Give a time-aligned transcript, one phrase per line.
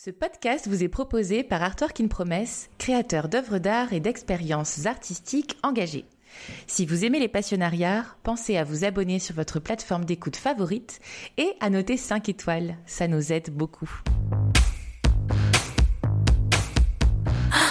[0.00, 5.58] Ce podcast vous est proposé par Artwork in Promesse, créateur d'œuvres d'art et d'expériences artistiques
[5.64, 6.04] engagées.
[6.68, 11.00] Si vous aimez les passionnariats, pensez à vous abonner sur votre plateforme d'écoute favorite
[11.36, 12.76] et à noter 5 étoiles.
[12.86, 13.90] Ça nous aide beaucoup.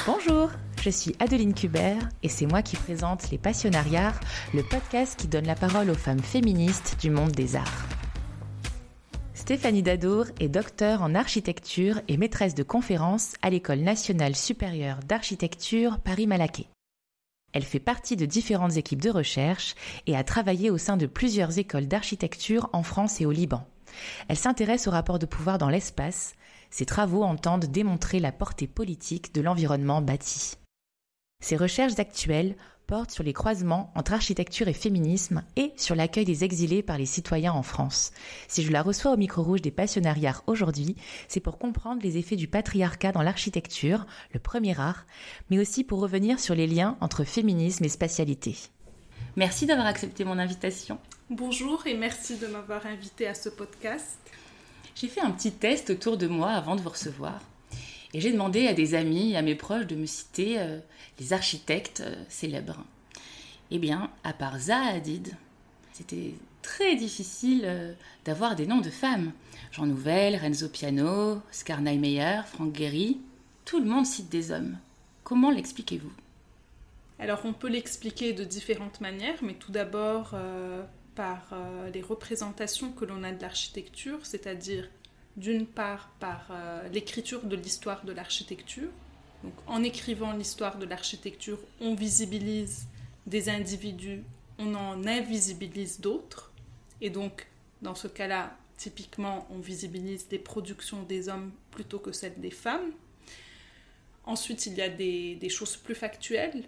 [0.05, 0.49] Bonjour,
[0.81, 4.11] je suis Adeline Kubert et c'est moi qui présente Les Passionnariats,
[4.53, 7.96] le podcast qui donne la parole aux femmes féministes du monde des arts.
[9.47, 15.99] Stéphanie Dadour est docteur en architecture et maîtresse de conférences à l'École nationale supérieure d'architecture
[15.99, 16.67] Paris-Malaquais.
[17.53, 21.59] Elle fait partie de différentes équipes de recherche et a travaillé au sein de plusieurs
[21.59, 23.65] écoles d'architecture en France et au Liban.
[24.27, 26.35] Elle s'intéresse au rapport de pouvoir dans l'espace.
[26.69, 30.55] Ses travaux entendent démontrer la portée politique de l'environnement bâti.
[31.39, 32.57] Ses recherches actuelles
[32.87, 37.05] porte sur les croisements entre architecture et féminisme et sur l'accueil des exilés par les
[37.05, 38.11] citoyens en France.
[38.47, 40.95] Si je la reçois au micro rouge des passionnariats aujourd'hui,
[41.27, 45.05] c'est pour comprendre les effets du patriarcat dans l'architecture, le premier art,
[45.49, 48.55] mais aussi pour revenir sur les liens entre féminisme et spatialité.
[49.35, 50.97] Merci d'avoir accepté mon invitation.
[51.29, 54.17] Bonjour et merci de m'avoir invité à ce podcast.
[54.95, 57.39] J'ai fait un petit test autour de moi avant de vous recevoir.
[58.13, 60.79] Et j'ai demandé à des amis, à mes proches de me citer euh,
[61.19, 62.83] les architectes euh, célèbres.
[63.69, 65.35] Eh bien, à part Zaha Hadid,
[65.91, 69.33] c'était très difficile euh, d'avoir des noms de femmes.
[69.71, 73.19] Jean Nouvel, Renzo Piano, Scar Niemeyer, Frank Gehry,
[73.65, 74.77] tout le monde cite des hommes.
[75.25, 76.13] Comment l'expliquez-vous?
[77.19, 80.35] Alors, on peut l'expliquer de différentes manières, mais tout d'abord
[81.15, 81.49] par
[81.91, 84.87] les représentations que l'on a de l'architecture, c'est-à-dire
[85.37, 88.89] d'une part par euh, l'écriture de l'histoire de l'architecture.
[89.43, 92.87] Donc, en écrivant l'histoire de l'architecture, on visibilise
[93.27, 94.23] des individus,
[94.57, 96.51] on en invisibilise d'autres.
[97.01, 97.45] Et donc,
[97.83, 102.91] dans ce cas-là, typiquement, on visibilise des productions des hommes plutôt que celles des femmes.
[104.25, 106.63] Ensuite, il y a des, choses plus factuelles,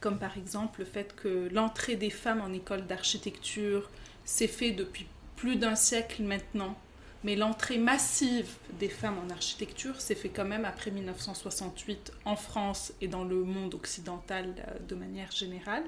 [0.00, 3.88] comme par exemple le fait que l'entrée des femmes en école d'architecture
[4.24, 6.76] s'est fait depuis plus d'un siècle maintenant
[7.22, 12.92] mais l'entrée massive des femmes en architecture s'est fait quand même après 1968 en France
[13.00, 15.84] et dans le monde occidental euh, de manière générale.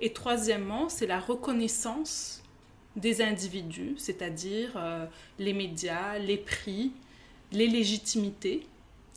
[0.00, 2.42] Et troisièmement, c'est la reconnaissance
[2.96, 5.06] des individus, c'est-à-dire euh,
[5.38, 6.92] les médias, les prix,
[7.52, 8.66] les légitimités,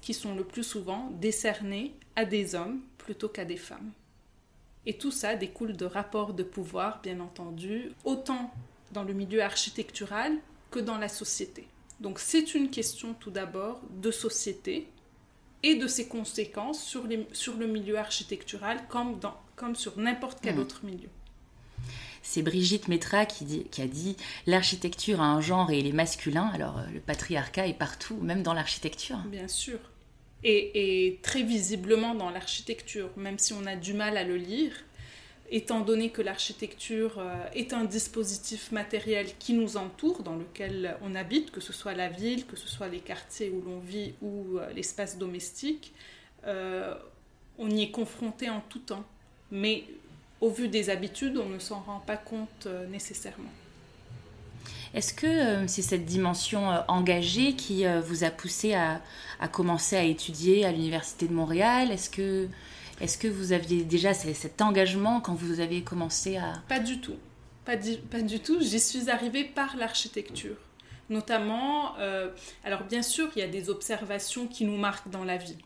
[0.01, 3.91] qui sont le plus souvent décernés à des hommes plutôt qu'à des femmes.
[4.85, 8.51] Et tout ça découle de rapports de pouvoir, bien entendu, autant
[8.93, 10.37] dans le milieu architectural
[10.71, 11.67] que dans la société.
[11.99, 14.87] Donc c'est une question tout d'abord de société
[15.63, 20.39] et de ses conséquences sur, les, sur le milieu architectural comme, dans, comme sur n'importe
[20.41, 20.59] quel mmh.
[20.59, 21.09] autre milieu.
[22.21, 25.93] C'est Brigitte Métra qui, dit, qui a dit l'architecture a un genre et il est
[25.93, 29.17] masculin, alors euh, le patriarcat est partout, même dans l'architecture.
[29.27, 29.79] Bien sûr.
[30.43, 34.73] Et, et très visiblement dans l'architecture, même si on a du mal à le lire,
[35.49, 41.15] étant donné que l'architecture euh, est un dispositif matériel qui nous entoure, dans lequel on
[41.15, 44.57] habite, que ce soit la ville, que ce soit les quartiers où l'on vit ou
[44.57, 45.93] euh, l'espace domestique,
[46.45, 46.93] euh,
[47.57, 49.05] on y est confronté en tout temps.
[49.51, 49.85] Mais
[50.41, 53.49] au vu des habitudes, on ne s'en rend pas compte nécessairement.
[54.93, 59.01] Est-ce que c'est cette dimension engagée qui vous a poussé à,
[59.39, 61.91] à, commencer à étudier à l'Université de Montréal?
[61.91, 62.47] Est-ce que
[62.99, 66.61] est-ce que vous aviez déjà cet engagement quand vous avez commencé à...
[66.67, 67.17] Pas du tout.
[67.65, 68.59] Pas, du tout.
[68.61, 70.55] J'y suis arrivée par l'architecture.
[71.09, 72.29] Notamment, euh,
[72.63, 75.57] alors bien sûr, il y a des observations qui nous marquent dans la vie.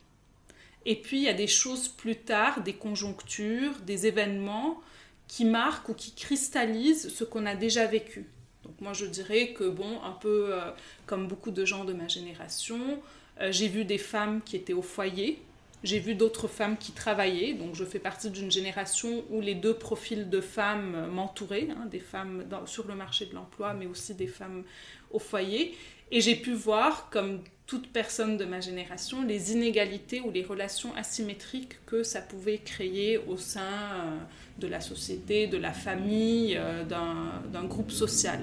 [0.85, 4.81] Et puis, il y a des choses plus tard, des conjonctures, des événements
[5.27, 8.25] qui marquent ou qui cristallisent ce qu'on a déjà vécu.
[8.63, 10.71] Donc moi, je dirais que, bon, un peu euh,
[11.05, 12.99] comme beaucoup de gens de ma génération,
[13.39, 15.41] euh, j'ai vu des femmes qui étaient au foyer,
[15.83, 19.73] j'ai vu d'autres femmes qui travaillaient, donc je fais partie d'une génération où les deux
[19.73, 24.27] profils de femmes m'entouraient, hein, des femmes sur le marché de l'emploi, mais aussi des
[24.27, 24.63] femmes
[25.11, 25.75] au foyer.
[26.11, 30.93] Et j'ai pu voir, comme toute personne de ma génération, les inégalités ou les relations
[30.95, 34.17] asymétriques que ça pouvait créer au sein euh,
[34.59, 38.41] de la société, de la famille, euh, d'un groupe social,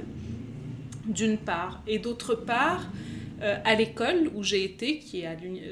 [1.05, 1.83] d'une part.
[1.87, 2.87] Et d'autre part,
[3.41, 5.01] euh, à l'école où j'ai été,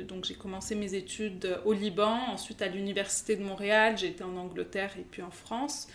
[0.07, 4.37] donc j'ai commencé mes études au Liban, ensuite à l'université de Montréal, j'ai été en
[4.37, 5.89] Angleterre et puis en France.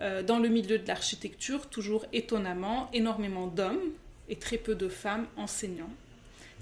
[0.00, 3.92] Euh, dans le milieu de l'architecture, toujours étonnamment, énormément d'hommes
[4.28, 5.92] et très peu de femmes enseignants.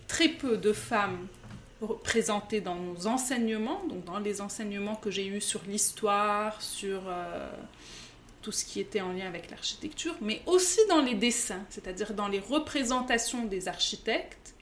[0.08, 1.26] Très peu de femmes
[2.04, 7.48] présentées dans nos enseignements, donc dans les enseignements que j'ai eus sur l'histoire, sur euh,
[8.42, 12.28] tout ce qui était en lien avec l'architecture, mais aussi dans les dessins, c'est-à-dire dans
[12.28, 14.54] les représentations des architectes,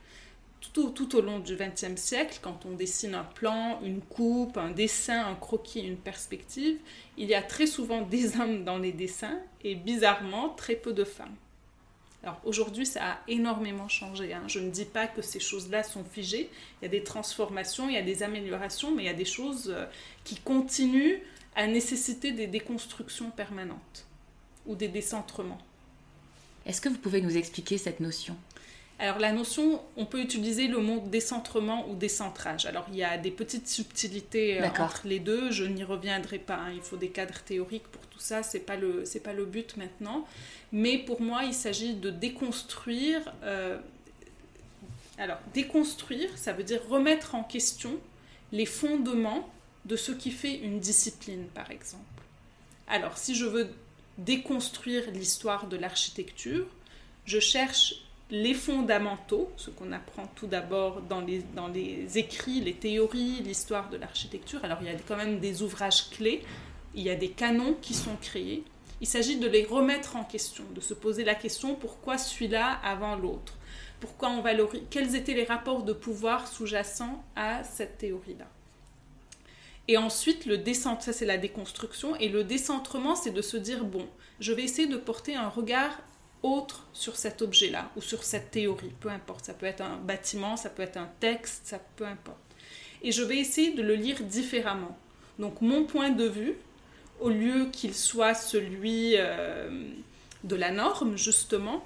[0.72, 4.70] tout, tout au long du XXe siècle, quand on dessine un plan, une coupe, un
[4.70, 6.78] dessin, un croquis, une perspective,
[7.16, 11.04] il y a très souvent des hommes dans les dessins et bizarrement très peu de
[11.04, 11.34] femmes.
[12.22, 14.32] Alors aujourd'hui, ça a énormément changé.
[14.34, 14.42] Hein.
[14.48, 16.50] Je ne dis pas que ces choses-là sont figées.
[16.80, 19.24] Il y a des transformations, il y a des améliorations, mais il y a des
[19.24, 19.86] choses euh,
[20.24, 21.20] qui continuent
[21.58, 24.06] à nécessiter des déconstructions permanentes
[24.64, 25.58] ou des décentrements.
[26.64, 28.36] Est-ce que vous pouvez nous expliquer cette notion?
[29.00, 32.66] Alors la notion, on peut utiliser le mot décentrement ou décentrage.
[32.66, 36.58] Alors il y a des petites subtilités euh, entre les deux, je n'y reviendrai pas.
[36.58, 36.72] Hein.
[36.74, 39.76] Il faut des cadres théoriques pour tout ça, c'est pas le c'est pas le but
[39.76, 40.26] maintenant.
[40.70, 43.32] Mais pour moi, il s'agit de déconstruire.
[43.42, 43.78] Euh,
[45.18, 47.98] alors déconstruire, ça veut dire remettre en question
[48.52, 49.48] les fondements
[49.88, 52.04] de ce qui fait une discipline, par exemple.
[52.86, 53.70] Alors si je veux
[54.18, 56.66] déconstruire l'histoire de l'architecture,
[57.24, 63.88] je cherche les fondamentaux, ce qu'on apprend tout d'abord dans les, écrits, les théories, l'histoire
[63.88, 64.62] de l'architecture.
[64.64, 66.44] Alors il y a quand même des ouvrages clés,
[66.94, 68.64] il y a des canons qui sont créés.
[69.00, 73.16] Il s'agit de les remettre en question, de se poser la question pourquoi celui-là avant
[73.16, 73.54] l'autre?
[74.00, 78.46] Pourquoi on valorise Quels étaient les rapports de pouvoir sous-jacents à cette théorie-là?
[79.88, 83.84] Et ensuite, le décentre, ça c'est la déconstruction, et le décentrement, c'est de se dire,
[83.84, 84.06] bon,
[84.38, 85.98] je vais essayer de porter un regard
[86.42, 89.46] autre sur cet objet-là ou sur cette théorie, peu importe.
[89.46, 92.38] Ça peut être un bâtiment, ça peut être un texte, ça peu importe.
[93.02, 94.96] Et je vais essayer de le lire différemment.
[95.38, 96.54] Donc mon point de vue,
[97.20, 99.88] au lieu qu'il soit celui euh,
[100.44, 101.84] de la norme, justement,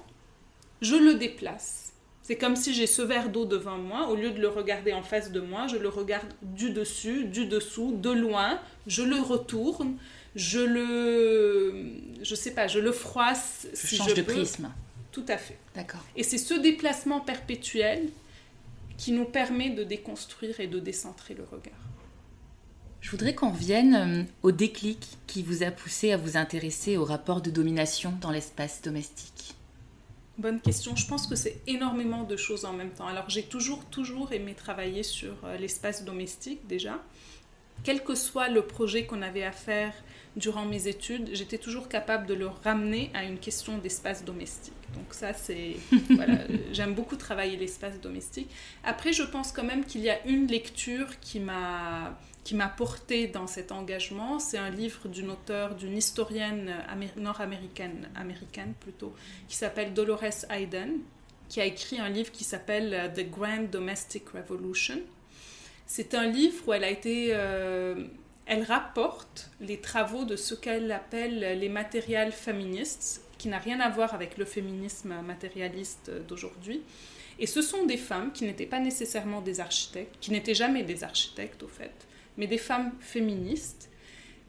[0.81, 1.82] je le déplace.
[2.23, 5.03] C'est comme si j'ai ce verre d'eau devant moi, au lieu de le regarder en
[5.03, 9.97] face de moi, je le regarde du dessus, du dessous, de loin, je le retourne,
[10.33, 11.85] je le,
[12.21, 13.67] je sais pas, je le froisse.
[13.73, 14.71] Je change de prisme.
[15.11, 15.57] Tout à fait.
[15.75, 15.99] D'accord.
[16.15, 18.09] Et c'est ce déplacement perpétuel
[18.97, 21.73] qui nous permet de déconstruire et de décentrer le regard.
[23.01, 27.03] Je voudrais qu'on revienne euh, au déclic qui vous a poussé à vous intéresser au
[27.03, 29.55] rapport de domination dans l'espace domestique.
[30.37, 30.95] Bonne question.
[30.95, 33.07] Je pense que c'est énormément de choses en même temps.
[33.07, 36.99] Alors j'ai toujours, toujours aimé travailler sur euh, l'espace domestique déjà.
[37.83, 39.93] Quel que soit le projet qu'on avait à faire
[40.35, 44.73] durant mes études, j'étais toujours capable de le ramener à une question d'espace domestique.
[44.95, 45.75] Donc ça, c'est...
[46.09, 46.39] voilà,
[46.71, 48.49] j'aime beaucoup travailler l'espace domestique.
[48.83, 53.27] Après, je pense quand même qu'il y a une lecture qui m'a qui m'a porté
[53.27, 56.75] dans cet engagement, c'est un livre d'une auteure, d'une historienne
[57.17, 59.13] nord-américaine, américaine plutôt,
[59.47, 60.99] qui s'appelle Dolores Hayden,
[61.47, 64.99] qui a écrit un livre qui s'appelle euh, The Grand Domestic Revolution.
[65.85, 68.07] C'est un livre où elle a été euh,
[68.45, 73.89] elle rapporte les travaux de ce qu'elle appelle les matériels féministes, qui n'a rien à
[73.89, 76.81] voir avec le féminisme matérialiste d'aujourd'hui.
[77.39, 81.03] Et ce sont des femmes qui n'étaient pas nécessairement des architectes, qui n'étaient jamais des
[81.03, 81.91] architectes au fait,
[82.37, 83.89] mais des femmes féministes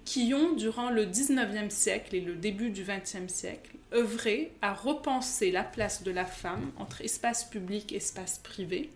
[0.04, 5.50] qui ont, durant le 19e siècle et le début du 20e siècle, œuvré à repenser
[5.50, 8.90] la place de la femme entre espace public et espace privé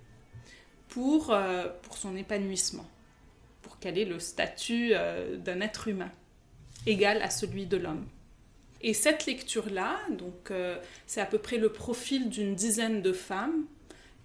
[0.89, 2.87] pour, euh, son épanouissement
[3.63, 6.11] pour quel est le statut euh, d'un être humain,
[6.87, 8.07] égal à celui de l'homme.
[8.81, 13.65] Et cette lecture-là, donc euh, c'est à peu près le profil d'une dizaine de femmes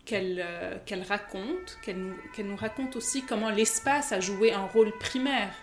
[0.06, 4.92] qu'elle euh, qu'elle raconte, qu'elle nous, nous, raconte aussi comment l'espace a joué un rôle
[5.00, 5.54] primaire,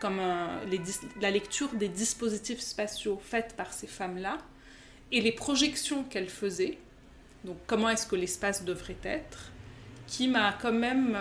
[0.00, 0.20] comme
[1.20, 4.38] la lecture des dispositifs spatiaux faits par ces femmes-là,
[5.12, 6.78] et les projections qu'elle faisait,
[7.44, 9.52] donc comment est-ce que l'espace devrait être,
[10.06, 11.16] qui m'a quand même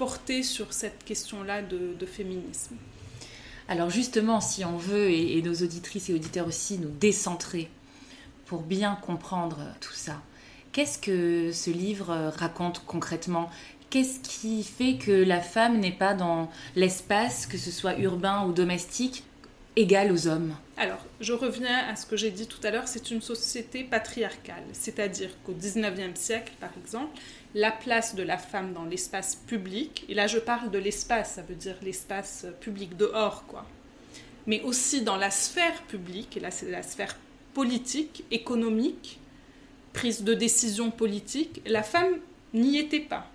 [0.00, 2.74] porter sur cette question-là de, féminisme.
[3.68, 7.68] Alors justement, si on veut, et, nos auditrices et auditeurs aussi, nous décentrer
[8.46, 10.22] pour bien comprendre tout ça,
[10.72, 13.50] qu'est-ce que ce livre raconte concrètement?
[13.90, 18.52] Qu'est-ce qui fait que la femme n'est pas dans l'espace, que ce soit urbain ou
[18.52, 19.24] domestique,
[19.76, 20.54] égal aux hommes?
[20.76, 24.64] Alors, je reviens à ce que j'ai dit tout à l'heure, c'est une société patriarcale,
[24.72, 27.18] c'est-à-dire qu'au 19e siècle, par exemple,
[27.54, 31.42] la place de la femme dans l'espace public, et là je parle de l'espace, ça
[31.42, 33.66] veut dire l'espace public dehors, quoi,
[34.46, 37.16] mais aussi dans la sphère publique, et là c'est la sphère
[37.52, 39.19] politique, économique,
[39.92, 42.18] prise de décision politique, la femme
[42.54, 43.26] n'y était pas.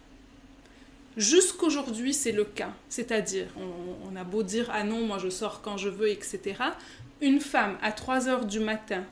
[1.18, 2.74] Jusqu'aujourd'hui, c'est le cas.
[2.90, 3.48] C'est-à-dire,
[4.06, 6.56] on, a beau dire ah non, moi je sors quand je veux, etc.
[7.22, 9.06] Une femme à 3 heures du matin,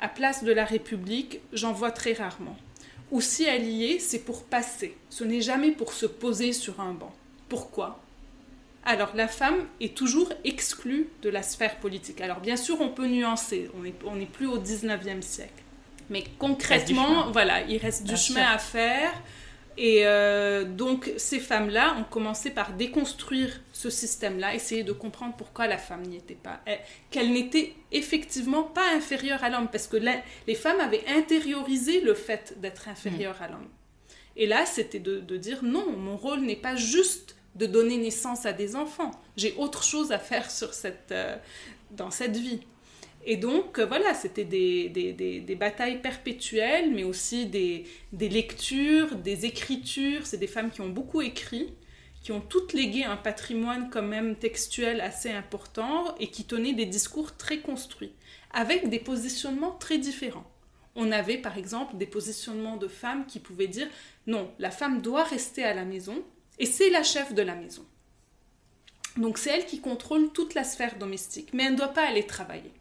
[0.00, 2.56] à place de la République, j'en vois très rarement
[3.10, 4.96] ou si elle y est, c'est pour passer.
[5.10, 7.14] Ce n'est jamais pour se poser sur un banc.
[7.48, 8.00] Pourquoi?
[8.84, 12.20] Alors la femme est toujours exclue de la sphère politique.
[12.20, 13.70] Alors bien sûr, on peut nuancer,
[14.04, 15.62] on n'est plus au 19e siècle.
[16.10, 19.12] Mais concrètement, voilà, il reste du chemin à faire.
[19.78, 25.66] Et euh, donc ces femmes-là ont commencé par déconstruire ce système-là, essayer de comprendre pourquoi
[25.66, 26.60] la femme n'y était pas,
[27.10, 29.98] qu'elle n'était effectivement pas inférieure à l'homme, parce que
[30.46, 33.68] les femmes avaient intériorisé le fait d'être inférieure à l'homme.
[34.36, 38.52] Et là, c'était de, dire non, mon rôle n'est pas juste de donner naissance à
[38.52, 41.36] des enfants, j'ai autre chose à faire sur cette, euh,
[41.90, 42.60] dans cette vie.
[43.28, 50.24] Et donc, euh, voilà, c'était des, batailles perpétuelles, mais aussi des, lectures, des écritures.
[50.24, 51.74] C'est des femmes qui ont beaucoup écrit,
[52.22, 56.86] qui ont toutes légué un patrimoine quand même textuel assez important et qui tenaient des
[56.86, 58.12] discours très construits,
[58.52, 60.48] avec des positionnements très différents.
[60.94, 63.88] On avait par exemple des positionnements de femmes qui pouvaient dire
[64.26, 66.22] non, la femme doit rester à la maison
[66.58, 67.84] et c'est la chef de la maison.
[69.16, 72.26] Donc c'est elle qui contrôle toute la sphère domestique, mais elle ne doit pas aller
[72.26, 72.72] travailler.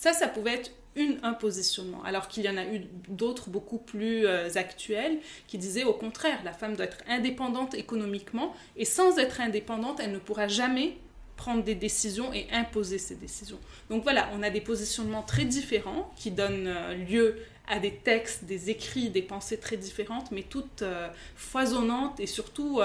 [0.00, 3.76] Ça, ça pouvait être une, un positionnement, alors qu'il y en a eu d'autres beaucoup
[3.76, 9.18] plus euh, actuels qui disaient au contraire, la femme doit être indépendante économiquement et sans
[9.18, 10.96] être indépendante, elle ne pourra jamais
[11.36, 13.58] prendre des décisions et imposer ses décisions.
[13.90, 17.36] Donc voilà, on a des positionnements très différents qui donnent euh, lieu
[17.68, 22.80] à des textes, des écrits, des pensées très différentes, mais toutes euh, foisonnantes et surtout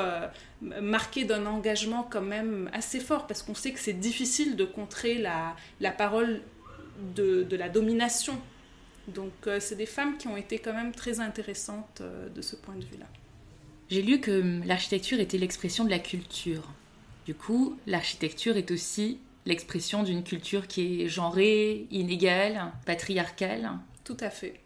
[0.61, 5.17] marquées d'un engagement quand même assez fort, parce qu'on sait que c'est difficile de contrer
[5.17, 6.41] la, la parole
[7.15, 8.39] de, la domination.
[9.07, 12.55] Donc euh, c'est des femmes qui ont été quand même très intéressantes euh, de ce
[12.55, 13.05] point de vue-là.
[13.89, 16.71] J'ai lu que hum, l'architecture était l'expression de la culture.
[17.25, 23.71] Du coup, l'architecture est aussi l'expression d'une culture qui est genrée, inégale, patriarcale.
[24.03, 24.59] Tout à fait.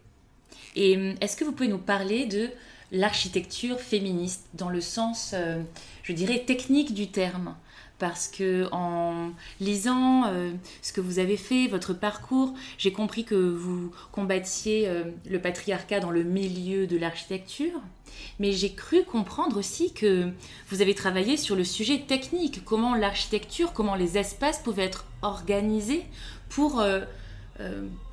[0.74, 2.48] Et hum, est-ce que vous pouvez nous parler de
[2.92, 5.62] l'architecture féministe dans le sens, euh,
[6.02, 7.54] je dirais, technique du terme?
[8.00, 9.30] Parce que en
[9.60, 10.50] lisant euh,
[10.82, 16.00] ce que vous avez fait, votre parcours, j'ai compris que vous combattiez euh, le patriarcat
[16.00, 17.80] dans le milieu de l'architecture,
[18.40, 20.30] mais j'ai cru comprendre aussi que
[20.70, 26.04] vous avez travaillé sur le sujet technique, comment l'architecture, comment les espaces pouvaient être organisés
[26.48, 27.02] pour euh,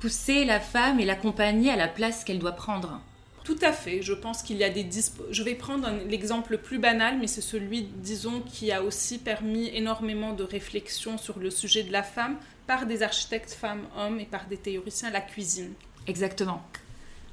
[0.00, 3.00] pousser la femme et l'accompagner à la place qu'elle doit prendre.
[3.48, 4.02] Tout à fait.
[4.02, 4.86] Je pense qu'il y a des
[5.30, 9.70] Je vais prendre l'exemple le plus banal, mais c'est celui, disons, qui a aussi permis
[9.74, 12.36] énormément de réflexion sur le sujet de la femme
[12.66, 15.72] par des architectes femmes, hommes et par des théoriciens, la cuisine.
[16.06, 16.62] Exactement.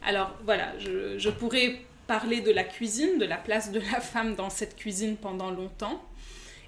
[0.05, 4.35] Alors voilà, je, je pourrais parler de la cuisine, de la place de la femme
[4.35, 6.01] dans cette cuisine pendant longtemps.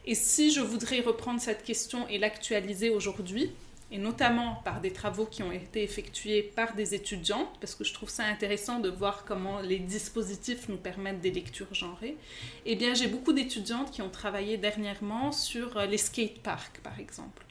[0.06, 3.54] Et si je voudrais reprendre cette question et l'actualiser aujourd'hui,
[3.92, 7.94] et notamment par des travaux qui ont été effectués par des étudiants, parce que je
[7.94, 12.18] trouve ça intéressant de voir comment les dispositifs nous permettent des lectures genrées,
[12.66, 17.44] eh bien j'ai beaucoup d'étudiantes qui ont travaillé dernièrement sur euh, les skateparks, par exemple.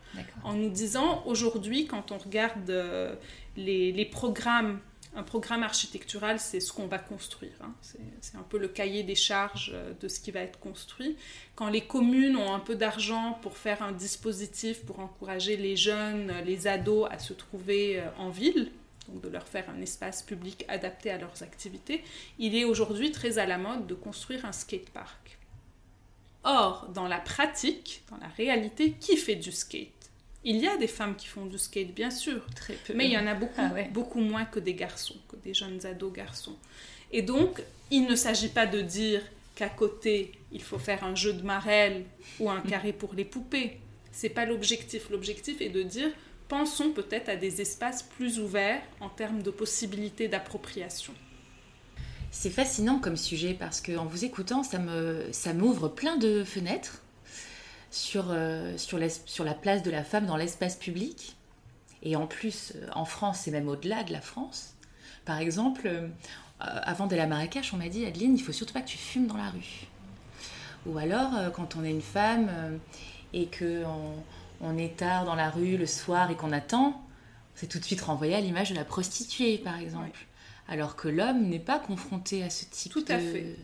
[0.45, 3.15] En nous disant, aujourd'hui, quand on regarde euh,
[3.57, 4.81] les, les programmes
[5.17, 7.55] un programme architectural, c'est ce qu'on va construire.
[7.63, 7.73] Hein.
[8.21, 11.17] C'est un peu le cahier des charges euh, de ce qui va être construit.
[11.55, 16.33] Quand les communes ont un peu d'argent pour faire un dispositif pour encourager les jeunes,
[16.45, 18.71] les ados à se trouver euh, en ville,
[19.09, 22.05] donc de leur faire un espace public adapté à leurs activités,
[22.39, 25.39] il est aujourd'hui très à la mode de construire un skatepark.
[26.45, 29.96] Or, dans la pratique, dans la réalité, qui fait du skate?
[30.49, 32.95] Il y a des femmes qui font du skate, bien sûr, Très peu.
[32.95, 35.85] mais il y en a beaucoup, ah beaucoup moins que des garçons, que des jeunes
[35.85, 36.57] ados garçons.
[37.11, 39.23] Et donc, il ne s'agit pas de dire
[39.57, 42.05] qu'à côté, il faut faire un jeu de marelle
[42.39, 43.81] ou un carré pour les poupées.
[44.13, 45.11] C'est pas l'objectif.
[45.11, 46.11] L'objectif est de dire
[46.47, 51.13] pensons peut-être à des espaces plus ouverts en termes de possibilités d'appropriation.
[52.31, 57.03] C'est fascinant comme sujet parce qu'en vous écoutant, ça me ça m'ouvre plein de fenêtres
[57.91, 61.37] sur, euh, sur, sur, la place de la femme dans l'espace public.
[62.03, 64.75] Et en plus, euh, en France, et même au-delà de la France.
[65.25, 66.09] Par exemple, euh,
[66.59, 69.27] avant d'aller à Marrakech, on m'a dit, Adeline, il faut surtout pas que tu fumes
[69.27, 69.87] dans la rue.
[70.87, 72.49] Ou alors, quand on est une femme
[73.33, 74.15] et qu'on
[74.61, 77.05] on est tard dans la rue le soir et qu'on attend,
[77.57, 80.27] c'est tout de suite renvoyé à l'image de la prostituée, par exemple.
[80.69, 83.57] Alors que l'homme n'est pas confronté à ce type Tout à fait.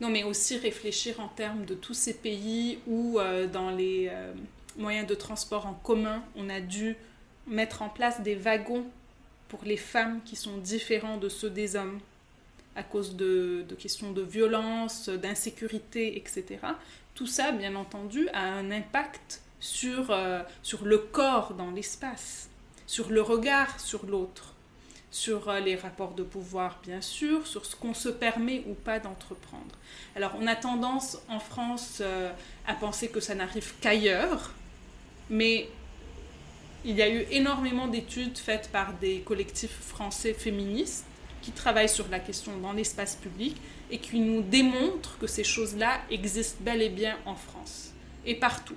[0.00, 4.32] Non, mais aussi réfléchir en termes de tous ces pays où, euh, dans les euh,
[4.76, 6.96] moyens de transport en commun, on a dû
[7.46, 8.84] mettre en place des wagons
[9.48, 12.00] pour les femmes qui sont différents de ceux des hommes
[12.74, 16.58] à cause de, questions de violence, d'insécurité, etc.
[17.14, 19.40] Tout ça, bien entendu, a un impact
[19.84, 22.50] euh, sur le corps dans l'espace,
[22.86, 24.55] sur le regard sur l'autre
[25.10, 28.98] sur euh, les rapports de pouvoir, bien sûr, sur ce qu'on se permet ou pas
[28.98, 29.74] d'entreprendre.
[30.14, 32.30] Alors, on a tendance en France euh,
[32.66, 34.52] à penser que ça n'arrive qu'ailleurs,
[35.30, 35.68] mais
[36.84, 41.04] il y a eu énormément d'études faites par des collectifs français féministes
[41.42, 43.56] qui travaillent sur la question dans l'espace public
[43.90, 47.92] et qui nous démontrent que ces choses-là existent bel et bien en France
[48.24, 48.76] et partout.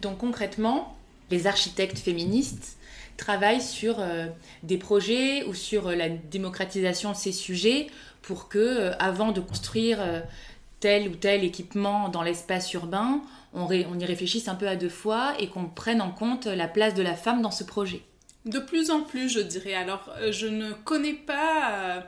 [0.00, 0.96] Donc concrètement,
[1.30, 2.76] les architectes féministes
[3.20, 4.26] travaillent sur euh,
[4.62, 7.88] des projets ou sur euh, la démocratisation de ces sujets
[8.22, 9.98] pour que, euh, avant de construire
[10.80, 13.22] tel ou tel équipement dans l'espace urbain,
[13.52, 16.94] on, y réfléchisse un peu à deux fois et qu'on prenne en compte la place
[16.94, 18.02] de la femme dans ce projet.
[18.46, 19.74] De plus en plus, je dirais.
[19.74, 22.06] Alors, je ne connais pas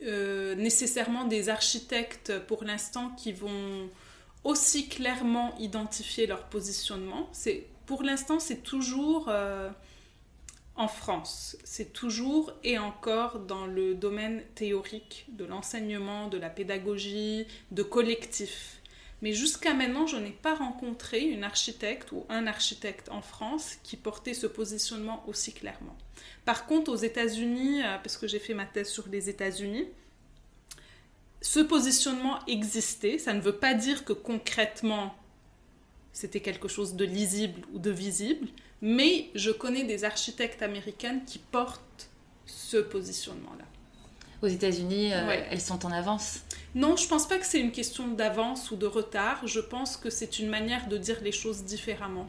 [0.00, 3.88] nécessairement des architectes pour l'instant qui vont
[4.44, 7.28] aussi clairement identifier leur positionnement.
[7.32, 9.30] C'est pour l'instant, c'est toujours
[10.76, 11.56] en France.
[11.64, 18.80] C'est toujours et encore dans le domaine théorique de l'enseignement, de la pédagogie, de collectif.
[19.22, 23.96] Mais jusqu'à maintenant, je n'ai pas rencontré une architecte ou un architecte en France qui
[23.96, 25.96] portait ce positionnement aussi clairement.
[26.44, 29.86] Par contre, aux États-Unis, euh, parce que j'ai fait ma thèse sur les États-Unis,
[31.40, 33.18] ce positionnement existait.
[33.18, 35.14] Ça ne veut pas dire que concrètement
[36.14, 38.48] c'était quelque chose de lisible ou de visible,
[38.84, 42.10] mais je connais des architectes américaines qui portent
[42.44, 43.64] ce positionnement-là.
[44.42, 46.40] Aux États-Unis, euh, elles sont en avance?
[46.74, 49.46] Non, je ne pense pas que c'est une question d'avance ou de retard.
[49.46, 52.28] Je pense que c'est une manière de dire les choses différemment.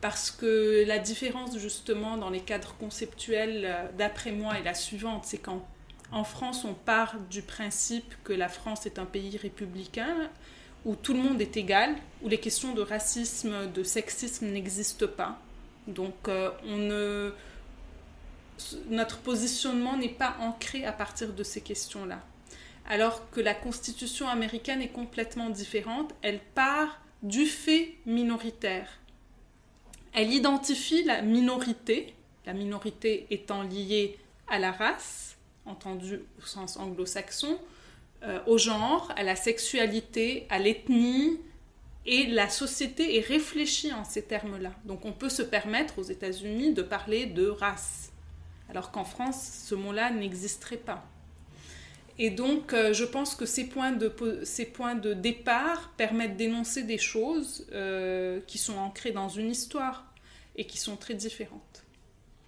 [0.00, 5.24] Parce que la différence justement dans les cadres conceptuels, euh, d'après moi, est la suivante,
[5.24, 5.64] c'est qu'en
[6.10, 10.30] en France, on part du principe que la France est un pays républicain,
[10.84, 15.40] où tout le monde est égal, où les questions de racisme, de sexisme n'existent pas.
[15.86, 17.30] Donc, euh,
[18.88, 22.20] notre positionnement n'est pas ancré à partir de ces questions-là.
[22.88, 28.88] Alors que la constitution américaine est complètement différente, elle part du fait minoritaire.
[30.12, 32.14] Elle identifie la minorité,
[32.46, 37.58] la minorité étant liée à la race, entendu au sens anglo-saxon,
[38.22, 41.38] euh, au genre, à la sexualité, à l'ethnie,
[42.06, 44.72] et la société est réfléchie en ces termes-là.
[44.84, 48.12] Donc on peut se permettre aux États-Unis de parler de race,
[48.70, 51.04] alors qu'en France, ce mot-là n'existerait pas.
[52.18, 54.10] Et donc, euh, je pense que ces points, de,
[54.44, 60.06] ces points de départ permettent d'énoncer des choses euh, qui sont ancrées dans une histoire
[60.56, 61.84] et qui sont très différentes.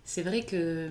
[0.05, 0.90] C'est vrai que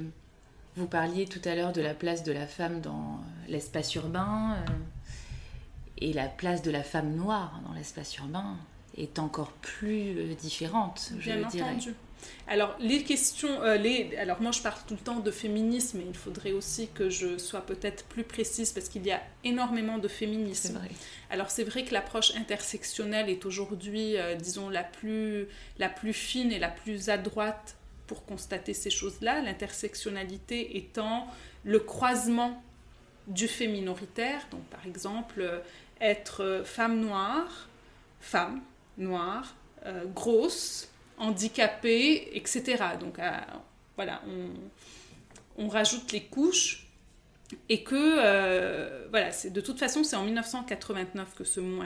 [0.76, 4.72] vous parliez tout à l'heure de la place de la femme dans l'espace urbain euh,
[6.00, 8.58] et la place de la femme noire dans l'espace urbain
[8.98, 11.70] est encore plus euh, différente, je Bien dirais.
[11.70, 11.94] Entendu.
[12.48, 16.06] Alors, les questions, euh, les, alors moi je parle tout le temps de féminisme, mais
[16.08, 20.08] il faudrait aussi que je sois peut-être plus précise parce qu'il y a énormément de
[20.08, 20.80] féminisme.
[20.80, 20.90] Vrai.
[21.30, 26.60] Alors c'est vrai que l'approche intersectionnelle est aujourd'hui, disons, la plus, la plus fine et
[26.60, 31.28] la plus à droite pour constater ces choses-là, l'intersectionnalité étant
[31.64, 32.64] le croisement
[33.28, 35.60] du fait minoritaire, donc par exemple euh,
[36.00, 37.68] être femme noire,
[38.22, 38.62] femme
[38.98, 42.84] noire, euh, grosse, handicapée, etc.
[43.00, 43.32] Donc euh,
[43.96, 44.22] voilà,
[45.58, 46.87] on, rajoute les couches
[47.70, 51.82] et que, euh, voilà, c'est, de toute façon, c'est en 1989 que ce mot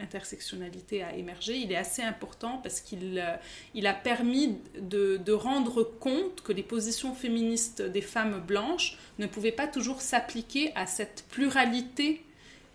[0.00, 1.56] intersectionnalité a émergé.
[1.58, 3.36] Il est assez important parce qu'il euh,
[3.74, 9.26] il a permis de, de, rendre compte que les positions féministes des femmes blanches ne
[9.26, 12.22] pouvaient pas toujours s'appliquer à cette pluralité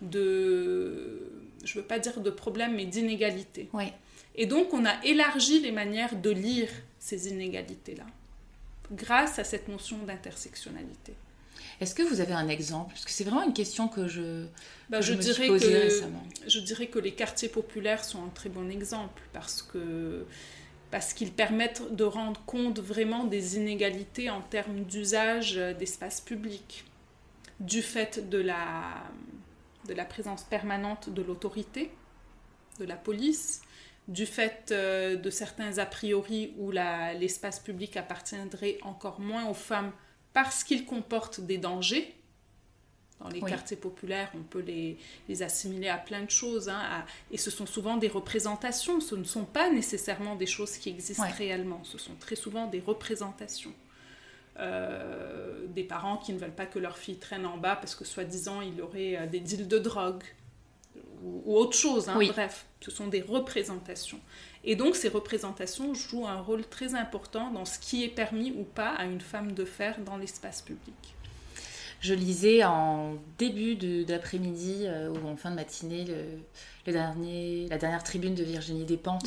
[0.00, 1.20] de,
[1.64, 3.68] je ne veux pas dire de problèmes, mais d'inégalités.
[3.72, 3.92] Oui.
[4.36, 6.68] Et donc, on a élargi les manières de lire
[7.00, 8.06] ces inégalités-là
[8.92, 11.14] grâce à cette notion d'intersectionnalité.
[11.80, 12.90] Est-ce que vous avez un exemple?
[12.90, 14.46] Parce que c'est vraiment une question que je,
[14.90, 16.22] bah, je, dirais que, récemment.
[16.46, 20.26] Je dirais que les quartiers populaires sont un très bon exemple parce que
[20.90, 26.84] parce qu'ils permettent de rendre compte vraiment des inégalités en termes d'usage d'espace public,
[27.60, 29.04] du fait de la,
[29.86, 31.90] de la présence permanente de l'autorité,
[32.80, 33.60] de la police,
[34.08, 39.92] du fait euh, de certains a priori où l'espace public appartiendrait encore moins aux femmes
[40.42, 42.14] parce qu'ils comportent des dangers.
[43.20, 44.96] Dans les quartiers populaires, on peut les,
[45.28, 46.68] les, assimiler à plein de choses.
[46.68, 49.00] Hein, et ce sont souvent des représentations.
[49.00, 51.82] Ce ne sont pas nécessairement des choses qui existent réellement.
[51.82, 53.74] Ce sont très souvent des représentations.
[54.60, 58.04] Euh, des parents qui ne veulent pas que leur fille traîne en bas parce que
[58.04, 60.24] soi-disant il aurait euh, des deals de drogue
[61.24, 62.08] ou, autre chose.
[62.08, 64.20] Hein, Bref, ce sont des représentations.
[64.70, 68.64] Et donc ces représentations jouent un rôle très important dans ce qui est permis ou
[68.64, 71.14] pas à une femme de faire dans l'espace public.
[72.00, 76.04] Je lisais en début d'après-midi euh, ou en fin de matinée
[76.86, 79.26] le, dernier, la dernière tribune de Virginie Despentes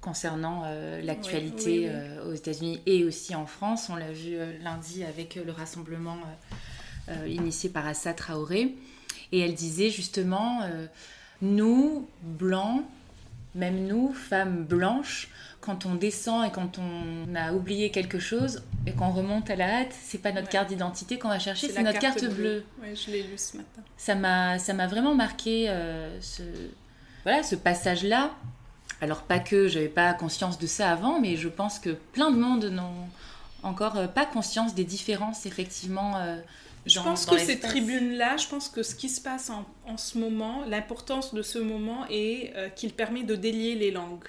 [0.00, 3.88] concernant euh, l'actualité euh, aux États-Unis et aussi en France.
[3.90, 6.18] On l'a vu lundi avec le rassemblement
[7.26, 8.76] initié par Assa Traoré.
[9.32, 10.60] Et elle disait justement,
[11.42, 12.84] nous, blancs,
[13.56, 15.28] même nous, femmes blanches,
[15.60, 19.80] quand on descend et quand on a oublié quelque chose et qu'on remonte à la
[19.80, 22.64] hâte, c'est pas notre carte d'identité qu'on va chercher, c'est notre carte, bleue.
[22.80, 23.82] Oui, je l'ai lu ce matin.
[23.96, 26.42] Ça m'a, ça m'a vraiment marqué euh, ce,
[27.24, 28.30] voilà, ce passage-là.
[29.00, 32.38] Alors pas que j'avais pas conscience de ça avant, mais je pense que plein de
[32.38, 33.08] monde n'ont
[33.62, 36.16] encore euh, pas conscience des différences effectivement.
[36.18, 36.36] Euh,
[36.86, 40.18] je pense que ces tribunes-là, je pense que ce qui se passe en, en ce
[40.18, 44.28] moment, l'importance de ce moment est qu'il permet de délier les langues.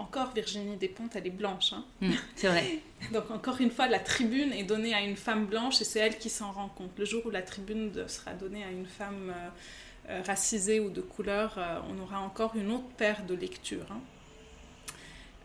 [0.00, 1.74] Encore Virginie Despentes, elle est blanche.
[1.74, 1.84] Hein.
[2.00, 2.78] Mm, c'est vrai.
[3.12, 6.16] Donc encore une fois, la tribune est donnée à une femme blanche et c'est elle
[6.16, 6.98] qui s'en rend compte.
[6.98, 9.48] Le jour où la tribune sera donnée à une femme euh,
[10.08, 13.86] euh, racisée ou de couleur, euh, on aura encore une autre paire de lectures.
[13.90, 14.00] Hein.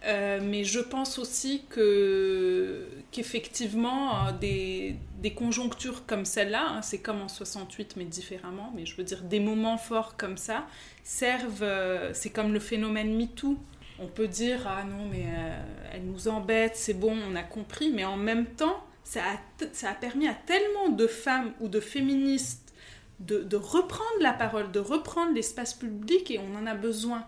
[0.05, 7.27] Mais je pense aussi que qu'effectivement des, des, conjonctures comme celle-là, hein, c'est comme en
[7.27, 10.67] 68 mais différemment, mais je veux dire des moments forts comme ça
[11.03, 11.65] servent,
[12.13, 13.57] c'est comme le phénomène MeToo
[13.99, 15.63] on peut dire ah non mais euh,
[15.93, 19.91] elle nous embête, c'est bon, on a compris, mais en même temps, ça a, ça
[19.91, 22.73] a permis à tellement de femmes ou de féministes
[23.19, 27.25] de, reprendre la parole, de reprendre l'espace public et on en a besoin.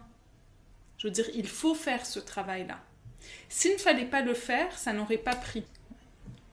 [0.98, 2.80] Je veux dire, il faut faire ce travail-là.
[3.50, 5.64] S'il ne fallait pas le faire, ça n'aurait pas pris.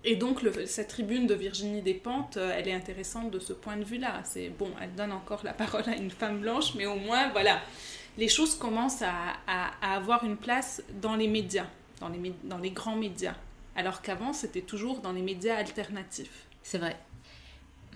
[0.07, 3.85] Et donc, cette tribune de Virginie Despentes, euh, elle est intéressante de ce point de
[3.85, 4.21] vue-là.
[4.25, 7.63] C'est bon, elle donne encore la parole à une femme blanche, mais au moins, voilà,
[8.19, 11.67] les choses commencent à, avoir une place dans les médias,
[12.01, 13.35] dans les, grands médias,
[13.77, 16.47] alors qu'avant c'était toujours dans les médias alternatifs.
[16.63, 16.97] C'est vrai.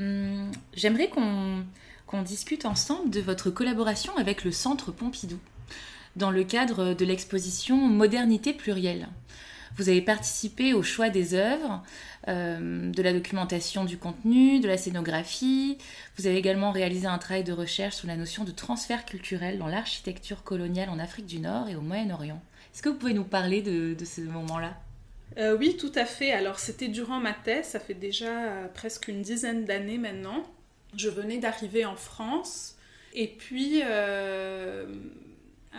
[0.01, 5.39] Hum, j'aimerais qu'on discute ensemble de votre collaboration avec le Centre Pompidou
[6.17, 9.09] dans le cadre de l'exposition Modernité plurielle.
[9.79, 11.83] Vous avez participé au choix des œuvres,
[12.27, 15.79] euh, de la documentation du contenu, de la scénographie.
[16.17, 19.69] Vous avez également réalisé un travail de recherche sur la notion de transfert culturel dans
[19.69, 22.43] l'architecture coloniale en Afrique du Nord et au Moyen-Orient.
[22.75, 24.77] Est-ce que vous pouvez nous parler de, ce moment-là?
[25.39, 26.33] Euh, Oui, tout à fait.
[26.33, 30.43] Alors c'était durant ma thèse, ça fait déjà euh, presque une dizaine d'années maintenant.
[30.97, 32.75] Je venais d'arriver en France.
[33.15, 33.81] Et puis,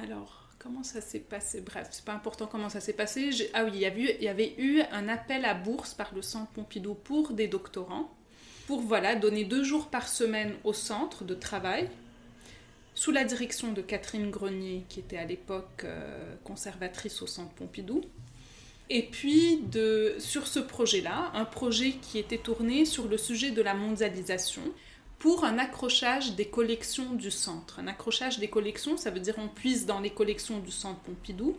[0.02, 1.62] alors, comment ça s'est passé?
[1.62, 3.30] Bref, c'est pas important comment ça s'est passé.
[3.54, 7.34] Ah oui, il y, avait, eu un appel à bourse par le Centre Pompidou pour
[7.34, 8.14] des doctorants,
[8.68, 11.90] pour voilà, donner deux jours par semaine au centre de travail,
[12.96, 18.02] sous la direction de Catherine Grenier, qui était à l'époque euh, conservatrice au Centre Pompidou.
[18.90, 23.62] Et puis, de, sur ce projet-là, un projet qui était tourné sur le sujet de
[23.62, 24.64] la mondialisation,
[25.20, 27.80] pour un accrochage des collections du centre.
[27.80, 31.58] Un accrochage des collections, ça veut dire on puise dans les collections du centre Pompidou.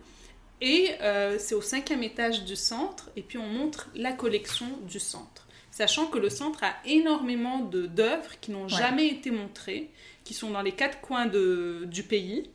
[0.63, 4.99] Et euh, c'est au cinquième étage du centre, et puis on montre la collection du
[4.99, 5.47] centre.
[5.71, 9.89] Sachant que le centre a énormément d'œuvres qui n'ont jamais été montrées,
[10.25, 12.51] qui sont dans les quatre coins de, du pays.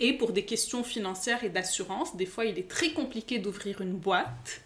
[0.00, 3.94] Et pour des questions financières et d'assurance, des fois il est très compliqué d'ouvrir une
[3.94, 4.62] boîte.